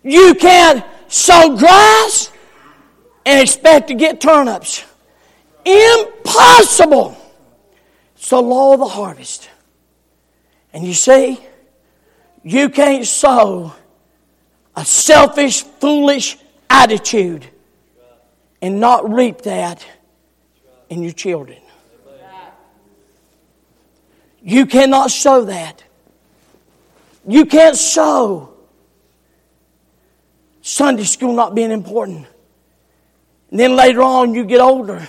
You 0.05 0.37
can't 0.37 0.85
sow 1.09 1.57
grass 1.57 2.31
and 3.27 3.43
expect 3.43 3.89
to 3.89 3.95
get 3.95 4.21
turnips. 4.21 4.85
Impossible. 5.65 7.17
It's 8.15 8.31
the 8.31 8.41
law 8.41 8.75
of 8.75 8.79
the 8.79 8.87
harvest. 8.87 9.51
And 10.73 10.85
you 10.85 10.95
see, 10.95 11.41
you 12.45 12.69
can't 12.69 13.05
sow 13.05 13.75
a 14.77 14.85
selfish, 14.85 15.63
foolish 15.63 16.39
attitude 16.71 17.45
and 18.63 18.79
not 18.79 19.13
reap 19.13 19.43
that 19.43 19.85
in 20.89 21.03
your 21.03 21.13
children. 21.13 21.59
You 24.43 24.67
cannot 24.67 25.11
sow 25.11 25.45
that. 25.45 25.85
You 27.27 27.45
can't 27.45 27.77
sow 27.77 28.55
Sunday 30.63 31.05
school 31.05 31.35
not 31.35 31.55
being 31.55 31.71
important. 31.71 32.27
And 33.51 33.59
then 33.59 33.75
later 33.77 34.03
on, 34.03 34.35
you 34.35 34.45
get 34.45 34.61
older. 34.61 35.07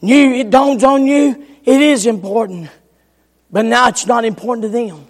You, 0.00 0.34
it 0.34 0.50
dawns 0.50 0.84
on 0.84 1.06
you, 1.06 1.46
it 1.64 1.80
is 1.80 2.06
important. 2.06 2.70
But 3.50 3.64
now 3.64 3.88
it's 3.88 4.06
not 4.06 4.24
important 4.24 4.62
to 4.64 4.68
them. 4.68 5.06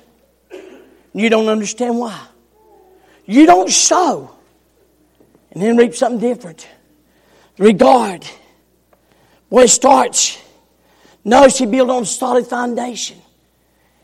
You 1.12 1.30
don't 1.30 1.48
understand 1.48 1.98
why. 1.98 2.20
You 3.26 3.46
don't 3.46 3.70
sow 3.70 4.34
and 5.52 5.62
then 5.62 5.76
reap 5.76 5.94
something 5.94 6.20
different. 6.20 6.68
Regard. 7.58 8.26
Boy, 9.48 9.62
it 9.62 9.68
starts. 9.68 10.38
Notice 11.24 11.58
he 11.58 11.66
built 11.66 11.90
on 11.90 12.02
a 12.02 12.06
solid 12.06 12.46
foundation. 12.46 13.18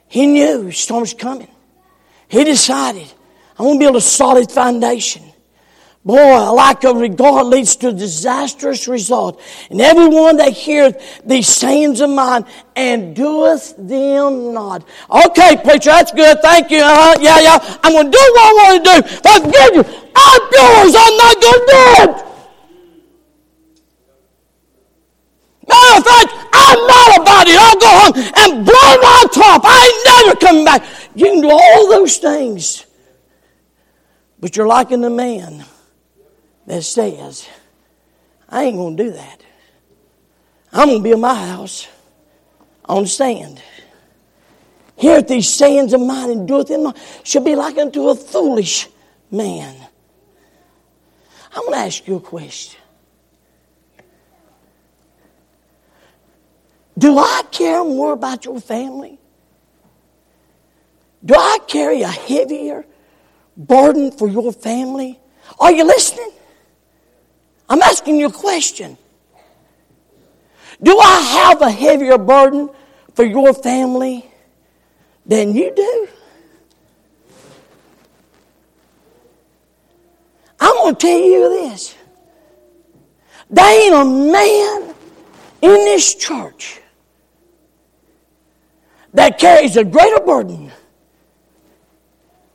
He 0.09 0.27
knew 0.27 0.71
storm's 0.73 1.15
coming. 1.15 1.51
He 2.29 2.45
decided, 2.45 3.13
I'm 3.59 3.67
going 3.67 3.79
to 3.79 3.85
build 3.85 3.97
a 3.97 4.01
solid 4.01 4.51
foundation. 4.51 5.23
Boy, 6.03 6.17
a 6.17 6.51
lack 6.51 6.83
of 6.85 6.97
regard 6.97 7.47
leads 7.47 7.77
to 7.77 7.89
a 7.89 7.93
disastrous 7.93 8.89
result. 8.89 9.39
And 9.71 9.83
everyone 9.83 10.39
that 10.39 10.55
heareth 10.55 11.21
these 11.27 11.47
sayings 11.47 12.01
of 12.01 12.09
mine 12.09 12.47
and 12.75 13.15
doeth 13.15 13.75
them 13.77 14.55
not. 14.55 14.83
Okay, 15.11 15.59
preacher, 15.63 15.91
that's 15.91 16.11
good. 16.13 16.41
Thank 16.41 16.71
you. 16.71 16.81
Uh-huh. 16.81 17.19
Yeah, 17.21 17.41
yeah. 17.41 17.79
I'm 17.85 17.93
going 17.93 18.11
to 18.11 18.11
do 18.11 18.19
what 18.19 18.41
I 18.41 18.53
want 18.57 18.85
to 18.85 18.91
do. 18.91 19.03
Forgive 19.09 19.75
you. 19.77 19.85
I'm 20.17 20.41
yours. 20.53 20.95
I'm 20.97 21.17
not 21.19 21.41
going 21.43 21.53
to 21.53 21.67
do 21.69 21.83
it. 22.03 22.27
Matter 25.69 25.99
of 25.99 26.05
fact, 26.05 26.40
I'm 26.71 26.87
not 26.87 27.21
about 27.21 27.47
it. 27.49 27.57
I'll 27.59 27.81
go 27.81 27.91
home 27.99 28.15
and 28.37 28.65
blow 28.65 28.91
my 29.03 29.25
top. 29.33 29.63
I 29.65 29.77
ain't 29.87 30.27
never 30.27 30.41
coming 30.41 30.65
back. 30.65 30.85
You 31.15 31.27
can 31.27 31.41
do 31.41 31.51
all 31.51 31.91
those 31.91 32.19
things. 32.19 32.87
But 34.39 34.57
you're 34.57 34.67
liking 34.67 35.01
the 35.01 35.11
man 35.11 35.65
that 36.67 36.83
says, 36.83 37.49
I 38.49 38.65
ain't 38.65 38.77
going 38.77 38.97
to 38.97 39.05
do 39.05 39.11
that. 39.13 39.43
I'm 40.73 40.89
going 40.89 41.01
to 41.01 41.03
build 41.03 41.21
my 41.21 41.35
house 41.35 41.89
on 42.85 43.07
sand. 43.07 43.61
Hear 44.97 45.23
these 45.23 45.53
sayings 45.53 45.93
of 45.93 46.01
mine 46.01 46.31
and 46.31 46.47
doeth 46.47 46.69
them 46.69 46.93
should 47.25 47.45
be 47.45 47.57
like 47.57 47.79
unto 47.79 48.09
a 48.09 48.15
foolish 48.15 48.89
man. 49.31 49.75
I'm 51.53 51.63
going 51.63 51.73
to 51.73 51.79
ask 51.79 52.07
you 52.07 52.17
a 52.17 52.21
question. 52.21 52.80
Do 57.01 57.19
I 57.19 57.43
care 57.51 57.83
more 57.83 58.13
about 58.13 58.45
your 58.45 58.61
family? 58.61 59.19
Do 61.25 61.35
I 61.35 61.59
carry 61.67 62.03
a 62.03 62.09
heavier 62.09 62.85
burden 63.57 64.11
for 64.13 64.29
your 64.29 64.53
family? 64.53 65.19
Are 65.59 65.73
you 65.73 65.85
listening? 65.85 66.31
I'm 67.71 67.81
asking 67.81 68.17
you 68.17 68.27
a 68.27 68.33
question. 68.33 68.99
Do 70.83 70.99
I 70.99 71.21
have 71.21 71.63
a 71.63 71.71
heavier 71.71 72.19
burden 72.19 72.69
for 73.15 73.25
your 73.25 73.55
family 73.55 74.31
than 75.25 75.55
you 75.55 75.73
do? 75.75 76.09
I'm 80.61 80.75
going 80.75 80.97
to 80.97 81.01
tell 81.01 81.19
you 81.19 81.49
this. 81.49 81.97
There 83.49 83.87
ain't 83.87 83.95
a 83.95 84.05
man 84.05 84.95
in 85.63 85.85
this 85.87 86.15
church 86.15 86.80
that 89.15 89.39
carries 89.39 89.77
a 89.77 89.85
greater 89.85 90.21
burden 90.21 90.71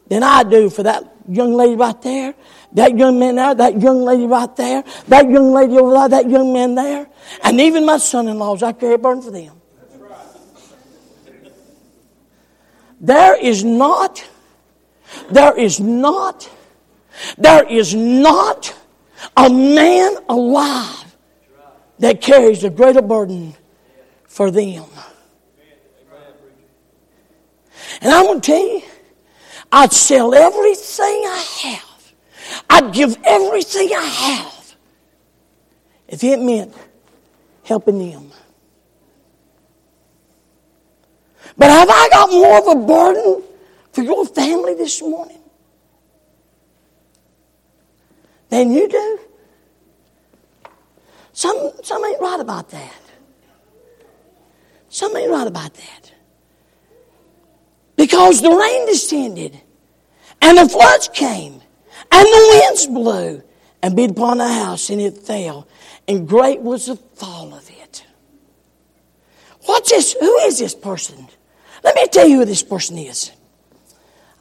than 0.07 0.23
I 0.23 0.43
do 0.43 0.69
for 0.69 0.83
that 0.83 1.03
young 1.27 1.53
lady 1.53 1.75
right 1.75 1.99
there, 2.01 2.35
that 2.73 2.97
young 2.97 3.19
man 3.19 3.35
there, 3.35 3.55
that 3.55 3.81
young 3.81 4.03
lady 4.03 4.27
right 4.27 4.55
there, 4.55 4.83
that 5.07 5.29
young 5.29 5.53
lady 5.53 5.77
over 5.77 5.93
there, 5.93 6.09
that 6.09 6.29
young 6.29 6.53
man 6.53 6.75
there, 6.75 7.07
and 7.43 7.59
even 7.59 7.85
my 7.85 7.97
son 7.97 8.27
in 8.27 8.37
laws, 8.37 8.63
I 8.63 8.73
carry 8.73 8.93
a 8.93 8.97
burden 8.97 9.23
for 9.23 9.31
them. 9.31 9.61
There 13.01 13.35
is 13.39 13.63
not, 13.63 14.27
there 15.29 15.57
is 15.57 15.79
not, 15.79 16.49
there 17.37 17.65
is 17.65 17.93
not 17.93 18.75
a 19.35 19.49
man 19.49 20.17
alive 20.29 21.15
that 21.99 22.21
carries 22.21 22.63
a 22.63 22.69
greater 22.69 23.01
burden 23.01 23.55
for 24.27 24.51
them. 24.51 24.85
And 28.01 28.12
I'm 28.12 28.25
going 28.25 28.41
to 28.41 28.45
tell 28.45 28.60
you, 28.60 28.81
I'd 29.71 29.91
sell 29.91 30.34
everything 30.34 31.23
I 31.27 31.45
have 31.63 31.95
I'd 32.69 32.93
give 32.93 33.17
everything 33.23 33.89
I 33.95 34.03
have 34.03 34.75
if 36.08 36.23
it 36.23 36.39
meant 36.39 36.73
helping 37.63 37.99
them. 37.99 38.31
But 41.58 41.69
have 41.69 41.89
I 41.89 42.10
got 42.12 42.31
more 42.31 42.58
of 42.58 42.77
a 42.77 42.86
burden 42.86 43.43
for 43.93 44.01
your 44.01 44.25
family 44.25 44.75
this 44.75 45.01
morning 45.01 45.39
than 48.49 48.71
you 48.71 48.89
do? 48.89 49.19
Some, 51.34 51.71
some 51.84 52.03
ain't 52.05 52.21
right 52.21 52.39
about 52.39 52.69
that. 52.69 53.01
Some 54.89 55.15
ain't 55.15 55.31
right 55.31 55.47
about 55.47 55.73
that. 55.73 56.12
Because 58.15 58.41
the 58.41 58.49
rain 58.49 58.86
descended 58.86 59.60
and 60.41 60.58
the 60.58 60.69
floods 60.69 61.10
came 61.13 61.62
and 62.10 62.25
the 62.25 62.62
winds 62.63 62.88
blew 62.88 63.43
and 63.84 63.93
beat 63.93 64.12
upon 64.12 64.38
the 64.38 64.47
house, 64.47 64.89
and 64.89 65.01
it 65.01 65.17
fell. 65.17 65.67
And 66.08 66.25
great 66.25 66.62
was 66.62 66.86
the 66.86 66.95
fall 66.95 67.54
of 67.54 67.69
it. 67.69 68.06
What's 69.65 69.91
this? 69.91 70.13
Who 70.13 70.38
is 70.43 70.58
this 70.58 70.73
person? 70.73 71.28
Let 71.84 71.95
me 71.95 72.08
tell 72.08 72.25
you 72.25 72.38
who 72.38 72.45
this 72.45 72.63
person 72.63 72.97
is. 72.97 73.32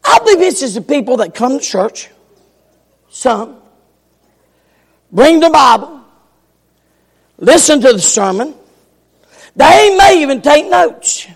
I 0.05 0.21
believe 0.21 0.39
this 0.39 0.63
is 0.63 0.75
the 0.75 0.81
people 0.81 1.17
that 1.17 1.35
come 1.35 1.59
to 1.59 1.65
church, 1.65 2.11
some, 3.11 3.57
bring 5.11 5.41
the 5.41 5.51
Bible, 5.51 6.01
listen 7.39 7.81
to 7.81 7.93
the 7.93 7.99
sermon. 7.99 8.55
They 9.57 9.97
may 9.99 10.23
even 10.23 10.43
take 10.43 10.71
notes. 10.71 11.27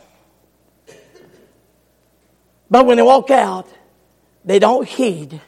But 2.71 2.87
when 2.87 2.97
they 2.97 3.03
walk 3.03 3.31
out, 3.31 3.67
they 4.45 4.59
don't 4.59 4.87
heed 4.87 5.41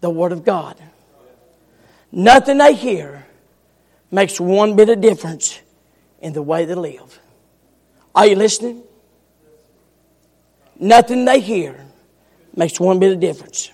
the 0.00 0.10
Word 0.10 0.32
of 0.32 0.44
God. 0.44 0.76
Nothing 2.10 2.58
they 2.58 2.74
hear 2.74 3.26
makes 4.10 4.40
one 4.40 4.76
bit 4.76 4.88
of 4.88 5.00
difference 5.00 5.60
in 6.20 6.32
the 6.32 6.42
way 6.42 6.64
they 6.64 6.74
live. 6.74 7.18
Are 8.14 8.26
you 8.26 8.36
listening? 8.36 8.82
Nothing 10.78 11.24
they 11.24 11.40
hear 11.40 11.84
makes 12.54 12.80
one 12.80 12.98
bit 12.98 13.12
of 13.12 13.20
difference. 13.20 13.70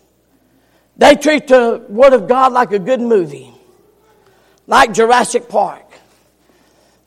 They 0.97 1.15
treat 1.15 1.49
the 1.49 1.85
Word 1.89 2.13
of 2.13 2.29
God 2.29 2.53
like 2.53 2.73
a 2.73 2.79
good 2.79 3.01
movie, 3.01 3.53
like 4.67 4.93
Jurassic 4.93 5.49
Park. 5.49 5.83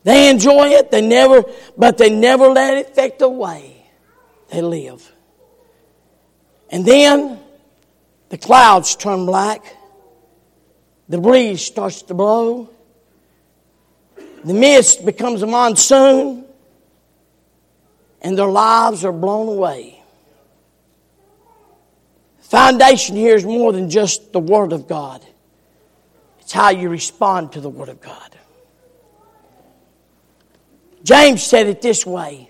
They 0.03 0.29
enjoy 0.29 0.69
it, 0.69 0.91
they 0.91 1.01
never, 1.01 1.43
but 1.77 1.97
they 1.97 2.09
never 2.09 2.47
let 2.47 2.77
it 2.77 2.91
affect 2.91 3.19
the 3.19 3.29
way 3.29 3.85
they 4.49 4.61
live. 4.61 5.11
And 6.69 6.85
then 6.85 7.39
The 8.29 8.37
clouds 8.37 8.95
turn 8.95 9.25
black. 9.25 9.75
The 11.09 11.17
breeze 11.17 11.61
starts 11.61 12.01
to 12.03 12.13
blow. 12.13 12.69
The 14.43 14.53
mist 14.53 15.05
becomes 15.05 15.41
a 15.41 15.47
monsoon. 15.47 16.45
And 18.21 18.37
their 18.37 18.47
lives 18.47 19.05
are 19.05 19.13
blown 19.13 19.47
away. 19.47 20.03
Foundation 22.41 23.15
here 23.15 23.35
is 23.35 23.45
more 23.45 23.71
than 23.71 23.89
just 23.89 24.33
the 24.33 24.39
Word 24.39 24.73
of 24.73 24.87
God. 24.87 25.25
It's 26.39 26.51
how 26.51 26.69
you 26.69 26.89
respond 26.89 27.53
to 27.53 27.61
the 27.61 27.69
Word 27.69 27.89
of 27.89 28.01
God. 28.01 28.37
James 31.03 31.43
said 31.43 31.67
it 31.67 31.81
this 31.81 32.05
way 32.05 32.49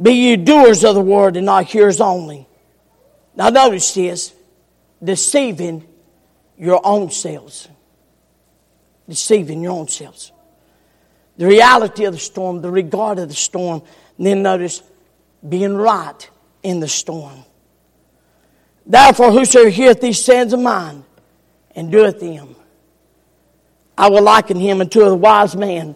Be 0.00 0.12
you 0.12 0.36
doers 0.36 0.84
of 0.84 0.94
the 0.94 1.00
Word 1.00 1.36
and 1.36 1.46
not 1.46 1.64
hearers 1.64 2.00
only. 2.00 2.46
Now, 3.36 3.50
notice 3.50 3.94
this 3.94 4.32
deceiving 5.02 5.86
your 6.58 6.80
own 6.84 7.10
selves. 7.10 7.68
Deceiving 9.08 9.62
your 9.62 9.72
own 9.72 9.88
selves. 9.88 10.32
The 11.36 11.46
reality 11.46 12.04
of 12.04 12.14
the 12.14 12.20
storm, 12.20 12.62
the 12.62 12.70
regard 12.70 13.18
of 13.18 13.28
the 13.28 13.34
storm, 13.34 13.82
and 14.18 14.26
then 14.26 14.42
notice 14.42 14.82
being 15.46 15.74
right 15.74 16.30
in 16.62 16.80
the 16.80 16.88
storm. 16.88 17.44
Therefore, 18.86 19.32
whosoever 19.32 19.68
heareth 19.68 20.00
these 20.00 20.24
sayings 20.24 20.52
of 20.52 20.60
mine 20.60 21.04
and 21.74 21.90
doeth 21.90 22.20
them, 22.20 22.54
I 23.96 24.08
will 24.10 24.22
liken 24.22 24.58
him 24.58 24.80
unto 24.80 25.02
a 25.02 25.14
wise 25.14 25.56
man 25.56 25.94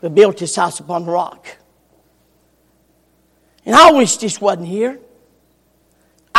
who 0.00 0.08
built 0.08 0.40
his 0.40 0.54
house 0.56 0.80
upon 0.80 1.04
the 1.04 1.12
rock. 1.12 1.46
And 3.64 3.74
I 3.74 3.92
wish 3.92 4.16
this 4.16 4.40
wasn't 4.40 4.66
here. 4.66 4.98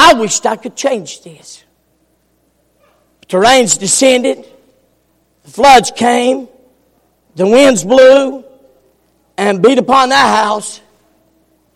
I 0.04 0.14
wished 0.16 0.46
I 0.46 0.58
could 0.58 0.76
change 0.76 1.22
this. 1.22 1.64
But 3.22 3.30
the 3.30 3.40
rains 3.40 3.78
descended, 3.78 4.46
the 5.44 5.50
floods 5.50 5.92
came, 5.96 6.50
the 7.36 7.48
winds 7.48 7.86
blew 7.86 8.44
and 9.38 9.64
beat 9.64 9.78
upon 9.78 10.10
that 10.10 10.44
house, 10.44 10.82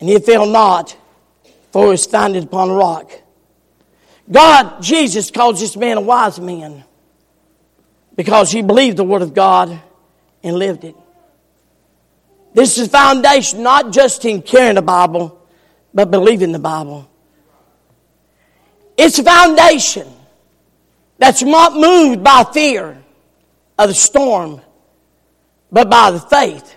and 0.01 0.09
it 0.09 0.25
fell 0.25 0.45
not, 0.45 0.95
for 1.71 1.85
it 1.85 1.89
was 1.89 2.05
founded 2.05 2.43
upon 2.43 2.69
a 2.69 2.73
rock. 2.73 3.09
God, 4.29 4.81
Jesus, 4.81 5.31
calls 5.31 5.61
this 5.61 5.77
man 5.77 5.95
a 5.95 6.01
wise 6.01 6.37
man 6.37 6.83
because 8.17 8.51
he 8.51 8.61
believed 8.61 8.97
the 8.97 9.05
Word 9.05 9.21
of 9.21 9.33
God 9.33 9.81
and 10.43 10.55
lived 10.57 10.83
it. 10.83 10.95
This 12.53 12.77
is 12.77 12.89
foundation 12.89 13.63
not 13.63 13.93
just 13.93 14.25
in 14.25 14.41
carrying 14.41 14.75
the 14.75 14.81
Bible, 14.81 15.41
but 15.93 16.11
believing 16.11 16.51
the 16.51 16.59
Bible. 16.59 17.09
It's 18.97 19.19
a 19.19 19.23
foundation 19.23 20.07
that's 21.19 21.43
not 21.43 21.73
moved 21.73 22.23
by 22.23 22.43
fear 22.51 23.01
of 23.77 23.89
the 23.89 23.93
storm, 23.93 24.61
but 25.71 25.89
by 25.89 26.11
the 26.11 26.19
faith 26.19 26.75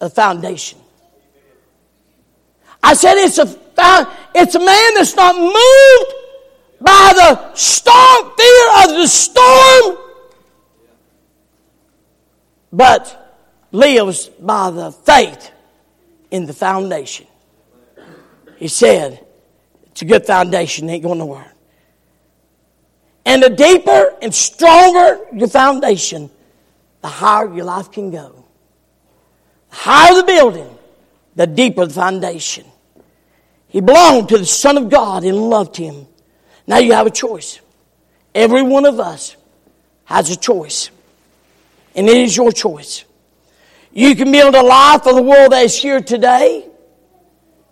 of 0.00 0.10
the 0.10 0.14
foundation. 0.14 0.78
I 2.82 2.94
said 2.94 3.14
it's 3.16 3.38
a 3.38 3.66
it's 4.34 4.54
a 4.54 4.58
man 4.58 4.94
that's 4.94 5.16
not 5.16 5.36
moved 5.36 6.26
by 6.80 7.12
the 7.14 7.54
storm, 7.54 8.32
fear 8.36 8.68
of 8.84 8.90
the 8.90 9.06
storm, 9.06 9.98
but 12.72 13.38
lives 13.72 14.28
by 14.28 14.70
the 14.70 14.92
faith 14.92 15.50
in 16.30 16.46
the 16.46 16.52
foundation. 16.52 17.26
He 18.56 18.68
said, 18.68 19.25
it's 19.96 20.02
a 20.02 20.04
good 20.04 20.26
foundation, 20.26 20.90
ain't 20.90 21.02
going 21.02 21.18
nowhere. 21.18 21.50
And 23.24 23.42
the 23.42 23.48
deeper 23.48 24.14
and 24.20 24.34
stronger 24.34 25.20
your 25.32 25.48
foundation, 25.48 26.28
the 27.00 27.08
higher 27.08 27.50
your 27.50 27.64
life 27.64 27.90
can 27.90 28.10
go. 28.10 28.44
The 29.70 29.76
higher 29.76 30.14
the 30.16 30.24
building, 30.24 30.78
the 31.34 31.46
deeper 31.46 31.86
the 31.86 31.94
foundation. 31.94 32.66
He 33.68 33.80
belonged 33.80 34.28
to 34.28 34.36
the 34.36 34.44
Son 34.44 34.76
of 34.76 34.90
God 34.90 35.24
and 35.24 35.34
loved 35.34 35.78
him. 35.78 36.06
Now 36.66 36.76
you 36.76 36.92
have 36.92 37.06
a 37.06 37.10
choice. 37.10 37.58
Every 38.34 38.60
one 38.60 38.84
of 38.84 39.00
us 39.00 39.34
has 40.04 40.28
a 40.28 40.36
choice. 40.36 40.90
And 41.94 42.06
it 42.06 42.18
is 42.18 42.36
your 42.36 42.52
choice. 42.52 43.06
You 43.94 44.14
can 44.14 44.30
build 44.30 44.54
a 44.54 44.62
life 44.62 45.06
of 45.06 45.16
the 45.16 45.22
world 45.22 45.52
that 45.52 45.64
is 45.64 45.74
here 45.74 46.02
today. 46.02 46.65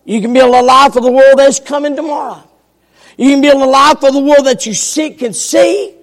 You 0.04 0.20
can 0.20 0.32
build 0.32 0.54
a 0.54 0.62
life 0.62 0.96
of 0.96 1.02
the 1.02 1.10
world 1.10 1.38
that's 1.38 1.60
coming 1.60 1.96
tomorrow. 1.96 2.42
You 3.16 3.30
can 3.30 3.40
build 3.40 3.62
a 3.62 3.66
life 3.66 4.02
of 4.02 4.12
the 4.12 4.20
world 4.20 4.46
that 4.46 4.66
you 4.66 4.74
see, 4.74 5.10
can 5.10 5.32
see, 5.32 5.94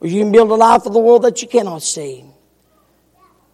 or 0.00 0.06
you 0.06 0.22
can 0.22 0.32
build 0.32 0.50
a 0.50 0.54
life 0.54 0.86
of 0.86 0.92
the 0.92 1.00
world 1.00 1.22
that 1.22 1.42
you 1.42 1.48
cannot 1.48 1.82
see. 1.82 2.24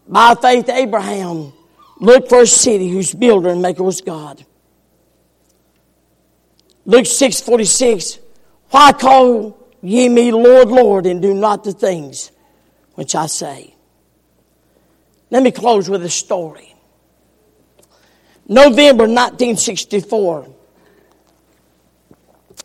By 0.07 0.35
faith, 0.35 0.69
Abraham 0.69 1.53
looked 1.99 2.29
for 2.29 2.43
a 2.43 2.47
city 2.47 2.89
whose 2.89 3.15
builder 3.15 3.51
and 3.51 3.63
maker 3.63 3.83
was 3.83 4.01
God. 4.01 4.45
Luke 6.85 7.07
6 7.07 7.41
46. 7.41 8.19
Why 8.71 8.93
call 8.93 9.69
ye 9.83 10.09
me 10.09 10.33
Lord, 10.33 10.69
Lord, 10.69 11.07
and 11.07 11.21
do 11.21 11.35
not 11.35 11.65
the 11.65 11.73
things 11.73 12.31
which 12.95 13.15
I 13.15 13.27
say? 13.27 13.75
Let 15.31 15.43
me 15.43 15.53
close 15.53 15.89
with 15.89 16.05
a 16.05 16.11
story. 16.11 16.70
November 18.51 19.05
1964, 19.05 20.49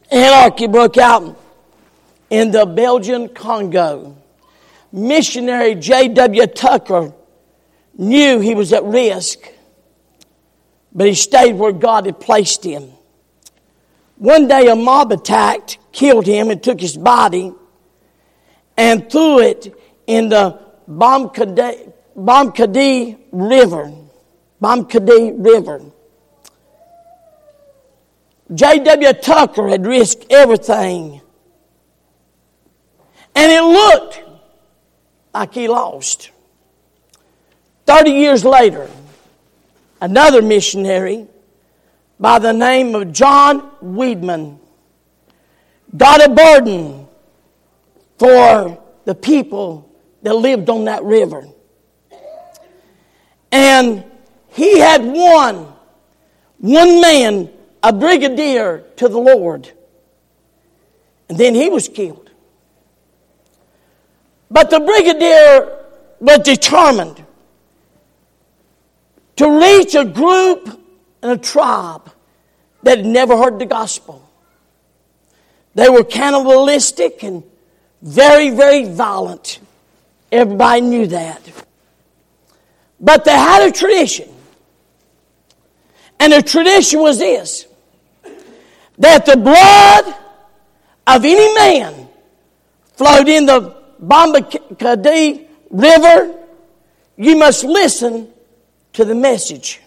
anarchy 0.09 0.65
broke 0.65 0.97
out 0.97 1.39
in 2.31 2.49
the 2.49 2.65
Belgian 2.65 3.29
Congo. 3.29 4.17
Missionary 4.91 5.75
J.W. 5.75 6.47
Tucker 6.47 7.13
knew 7.99 8.39
he 8.39 8.55
was 8.55 8.73
at 8.73 8.83
risk, 8.83 9.38
but 10.91 11.05
he 11.05 11.13
stayed 11.13 11.53
where 11.53 11.71
God 11.71 12.07
had 12.07 12.19
placed 12.19 12.63
him. 12.63 12.89
One 14.17 14.47
day 14.47 14.67
a 14.69 14.75
mob 14.75 15.11
attacked, 15.11 15.77
killed 15.91 16.25
him, 16.25 16.49
and 16.49 16.63
took 16.63 16.81
his 16.81 16.97
body 16.97 17.53
and 18.75 19.07
threw 19.11 19.38
it 19.39 19.71
in 20.07 20.29
the 20.29 20.59
Bomokandi, 20.89 21.93
River. 23.31 24.04
Bomokandi 24.66 25.32
River. 25.38 25.80
J.W. 28.51 29.13
Tucker 29.13 29.68
had 29.68 29.86
risked 29.86 30.26
everything. 30.32 31.22
And 33.36 33.51
it 33.51 33.61
looked 33.61 34.24
like 35.36 35.53
he 35.53 35.68
lost. 35.68 36.32
Thirty 37.86 38.11
years 38.11 38.43
later, 38.43 38.89
another 40.01 40.41
missionary 40.41 41.28
by 42.20 42.39
the 42.39 42.53
name 42.53 42.95
of 42.95 43.13
John 43.13 43.70
Weedman 43.84 44.57
got 45.95 46.26
a 46.26 46.34
burden 46.34 47.07
for 48.18 48.82
the 49.03 49.13
people 49.13 49.91
that 50.24 50.34
lived 50.34 50.70
on 50.70 50.86
that 50.86 51.03
river. 51.03 51.47
And 53.51 54.03
he 54.55 54.79
had 54.79 55.03
won 55.03 55.73
one 56.59 57.01
man, 57.01 57.49
a 57.83 57.91
brigadier, 57.91 58.85
to 58.95 59.09
the 59.09 59.19
Lord. 59.19 59.69
And 61.27 61.37
then 61.37 61.53
he 61.53 61.67
was 61.69 61.89
killed. 61.89 62.31
But 64.49 64.69
the 64.69 64.79
brigadier 64.79 65.77
was 66.21 66.39
determined 66.39 67.21
to 69.35 69.59
reach 69.59 69.93
a 69.93 70.05
group 70.05 70.81
and 71.21 71.33
a 71.33 71.37
tribe 71.37 72.09
that 72.83 72.99
had 72.99 73.05
never 73.05 73.35
heard 73.35 73.59
the 73.59 73.65
gospel. 73.65 74.25
They 75.73 75.89
were 75.89 76.05
cannibalistic 76.05 77.23
and 77.23 77.43
very, 78.01 78.51
very 78.51 78.85
violent. 78.85 79.59
Everybody 80.31 80.79
knew 80.79 81.07
that. 81.07 81.41
But 83.01 83.25
they 83.25 83.33
had 83.33 83.67
a 83.67 83.71
tradition. 83.73 84.29
And 86.26 86.34
the 86.34 86.41
tradition 86.41 87.01
was 87.01 87.19
this 87.19 87.67
that 88.97 89.28
the 89.28 89.38
blood 89.38 90.15
of 91.05 91.23
any 91.23 91.53
man 91.53 92.07
flowed 92.95 93.28
in 93.28 93.45
the 93.45 93.76
Bomokandi 94.03 95.47
River. 95.69 96.36
You 97.15 97.36
must 97.38 97.63
listen 97.63 98.34
to 98.93 99.05
the 99.05 99.13
message. 99.13 99.82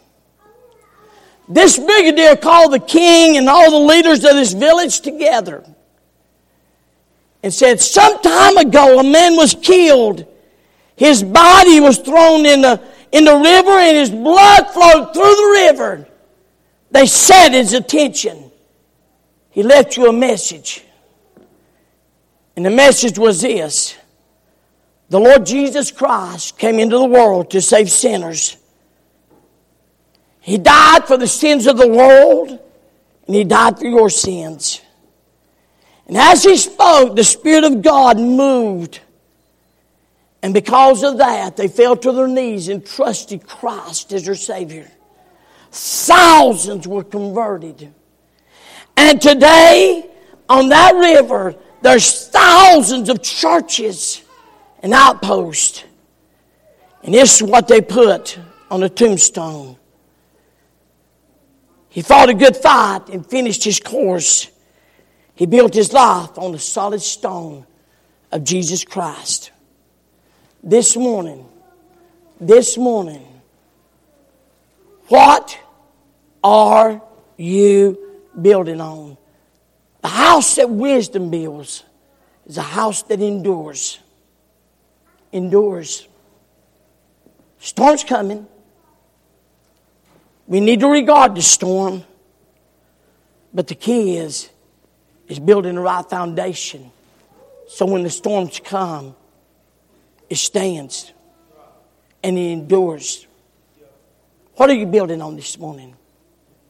This 1.49 1.77
brigadier 1.77 2.37
called 2.37 2.73
the 2.73 2.79
king 2.79 3.37
and 3.37 3.49
all 3.49 3.73
the 3.73 3.93
leaders 3.93 4.25
of 4.25 4.35
this 4.35 4.53
village 4.53 5.01
together 5.01 5.65
and 7.43 7.53
said, 7.53 7.81
Some 7.81 8.23
time 8.23 8.59
ago 8.59 9.01
a 9.01 9.03
man 9.03 9.35
was 9.35 9.57
killed. 9.61 10.25
His 10.95 11.21
body 11.21 11.81
was 11.81 11.99
thrown 11.99 12.47
in 12.47 12.61
the, 12.61 12.81
in 13.11 13.25
the 13.25 13.35
river 13.35 13.73
and 13.73 13.97
his 13.97 14.11
blood 14.11 14.71
flowed 14.71 15.13
through 15.13 15.35
the 15.35 15.67
river. 15.67 16.08
They 16.91 17.07
set 17.07 17.53
his 17.53 17.73
attention. 17.73 18.51
He 19.51 19.63
left 19.63 19.97
you 19.97 20.09
a 20.09 20.13
message. 20.13 20.85
And 22.57 22.65
the 22.65 22.71
message 22.71 23.19
was 23.19 23.43
this 23.43 23.97
The 25.11 25.21
Lord 25.21 25.47
Jesus 25.47 25.91
Christ 25.91 26.59
came 26.59 26.79
into 26.79 26.99
the 26.99 27.05
world 27.05 27.51
to 27.51 27.61
save 27.61 27.91
sinners. 27.91 28.57
He 30.41 30.57
died 30.57 31.05
for 31.07 31.17
the 31.17 31.27
sins 31.27 31.67
of 31.67 31.77
the 31.77 31.89
world, 31.89 32.49
and 33.27 33.37
He 33.37 33.45
died 33.45 33.79
for 33.79 33.87
your 33.87 34.09
sins. 34.09 34.81
And 36.07 36.17
as 36.17 36.43
He 36.43 36.57
spoke, 36.57 37.17
the 37.17 37.25
Spirit 37.25 37.65
of 37.65 37.83
God 37.83 38.19
moved. 38.19 39.01
And 40.43 40.55
because 40.55 41.03
of 41.03 41.19
that, 41.19 41.57
they 41.57 41.69
fell 41.69 41.97
to 41.97 42.13
their 42.13 42.29
knees 42.29 42.69
and 42.69 42.85
trusted 42.85 43.47
Christ 43.47 44.13
as 44.13 44.25
their 44.25 44.35
Savior. 44.35 44.91
Thousands 45.71 46.87
were 46.87 47.05
converted. 47.05 47.93
And 48.97 49.21
today, 49.21 50.11
on 50.49 50.71
that 50.71 50.95
river, 50.95 51.55
there's 51.83 52.29
thousands 52.29 53.09
of 53.09 53.23
churches 53.23 54.23
and 54.83 54.93
outposts. 54.93 55.85
And 57.03 57.15
this 57.15 57.37
is 57.37 57.43
what 57.43 57.69
they 57.69 57.81
put 57.81 58.39
on 58.71 58.81
the 58.81 58.89
tombstone. 58.89 59.77
He 61.89 62.03
fought 62.03 62.29
a 62.29 62.35
good 62.35 62.57
fight 62.57 63.09
and 63.09 63.25
finished 63.25 63.65
his 63.65 63.81
course. 63.81 64.51
He 65.35 65.47
built 65.47 65.75
his 65.75 65.93
life 65.93 66.37
on 66.39 66.53
the 66.53 66.59
solid 66.59 67.01
stone 67.01 67.67
of 68.33 68.45
Jesus 68.45 68.85
Christ. 68.85 69.53
This 70.63 70.97
morning, 70.97 71.49
this 72.41 72.77
morning, 72.77 73.28
what 75.09 75.59
are 76.43 77.03
you 77.37 77.99
building 78.41 78.81
on? 78.81 79.17
The 80.03 80.09
house 80.09 80.57
that 80.57 80.71
wisdom 80.71 81.31
builds 81.31 81.83
is 82.47 82.59
a 82.59 82.63
house 82.63 83.03
that 83.05 83.21
endures. 83.21 83.99
Endures. 85.33 86.07
Storm's 87.59 88.05
coming. 88.05 88.47
We 90.47 90.61
need 90.61 90.81
to 90.81 90.89
regard 90.89 91.35
the 91.35 91.43
storm. 91.43 92.05
But 93.53 93.67
the 93.67 93.75
key 93.75 94.17
is, 94.17 94.49
is 95.27 95.39
building 95.39 95.75
the 95.75 95.81
right 95.81 96.09
foundation. 96.09 96.91
So 97.69 97.87
when 97.87 98.03
the 98.03 98.11
storms 98.11 98.61
come, 98.63 99.15
it 100.31 100.37
stands 100.37 101.13
and 102.23 102.39
it 102.39 102.51
endures. 102.53 103.28
What 104.59 104.71
are 104.71 104.75
you 104.75 104.87
building 104.87 105.23
on 105.23 105.37
this 105.37 105.57
morning? 105.57 105.95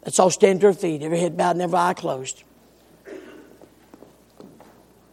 Let's 0.05 0.19
all 0.19 0.29
stand 0.29 0.61
to 0.61 0.67
our 0.67 0.73
feet, 0.75 1.01
every 1.01 1.19
head 1.19 1.39
bowed 1.39 1.53
and 1.53 1.63
every 1.63 1.79
eye 1.79 1.95
closed. 1.95 2.45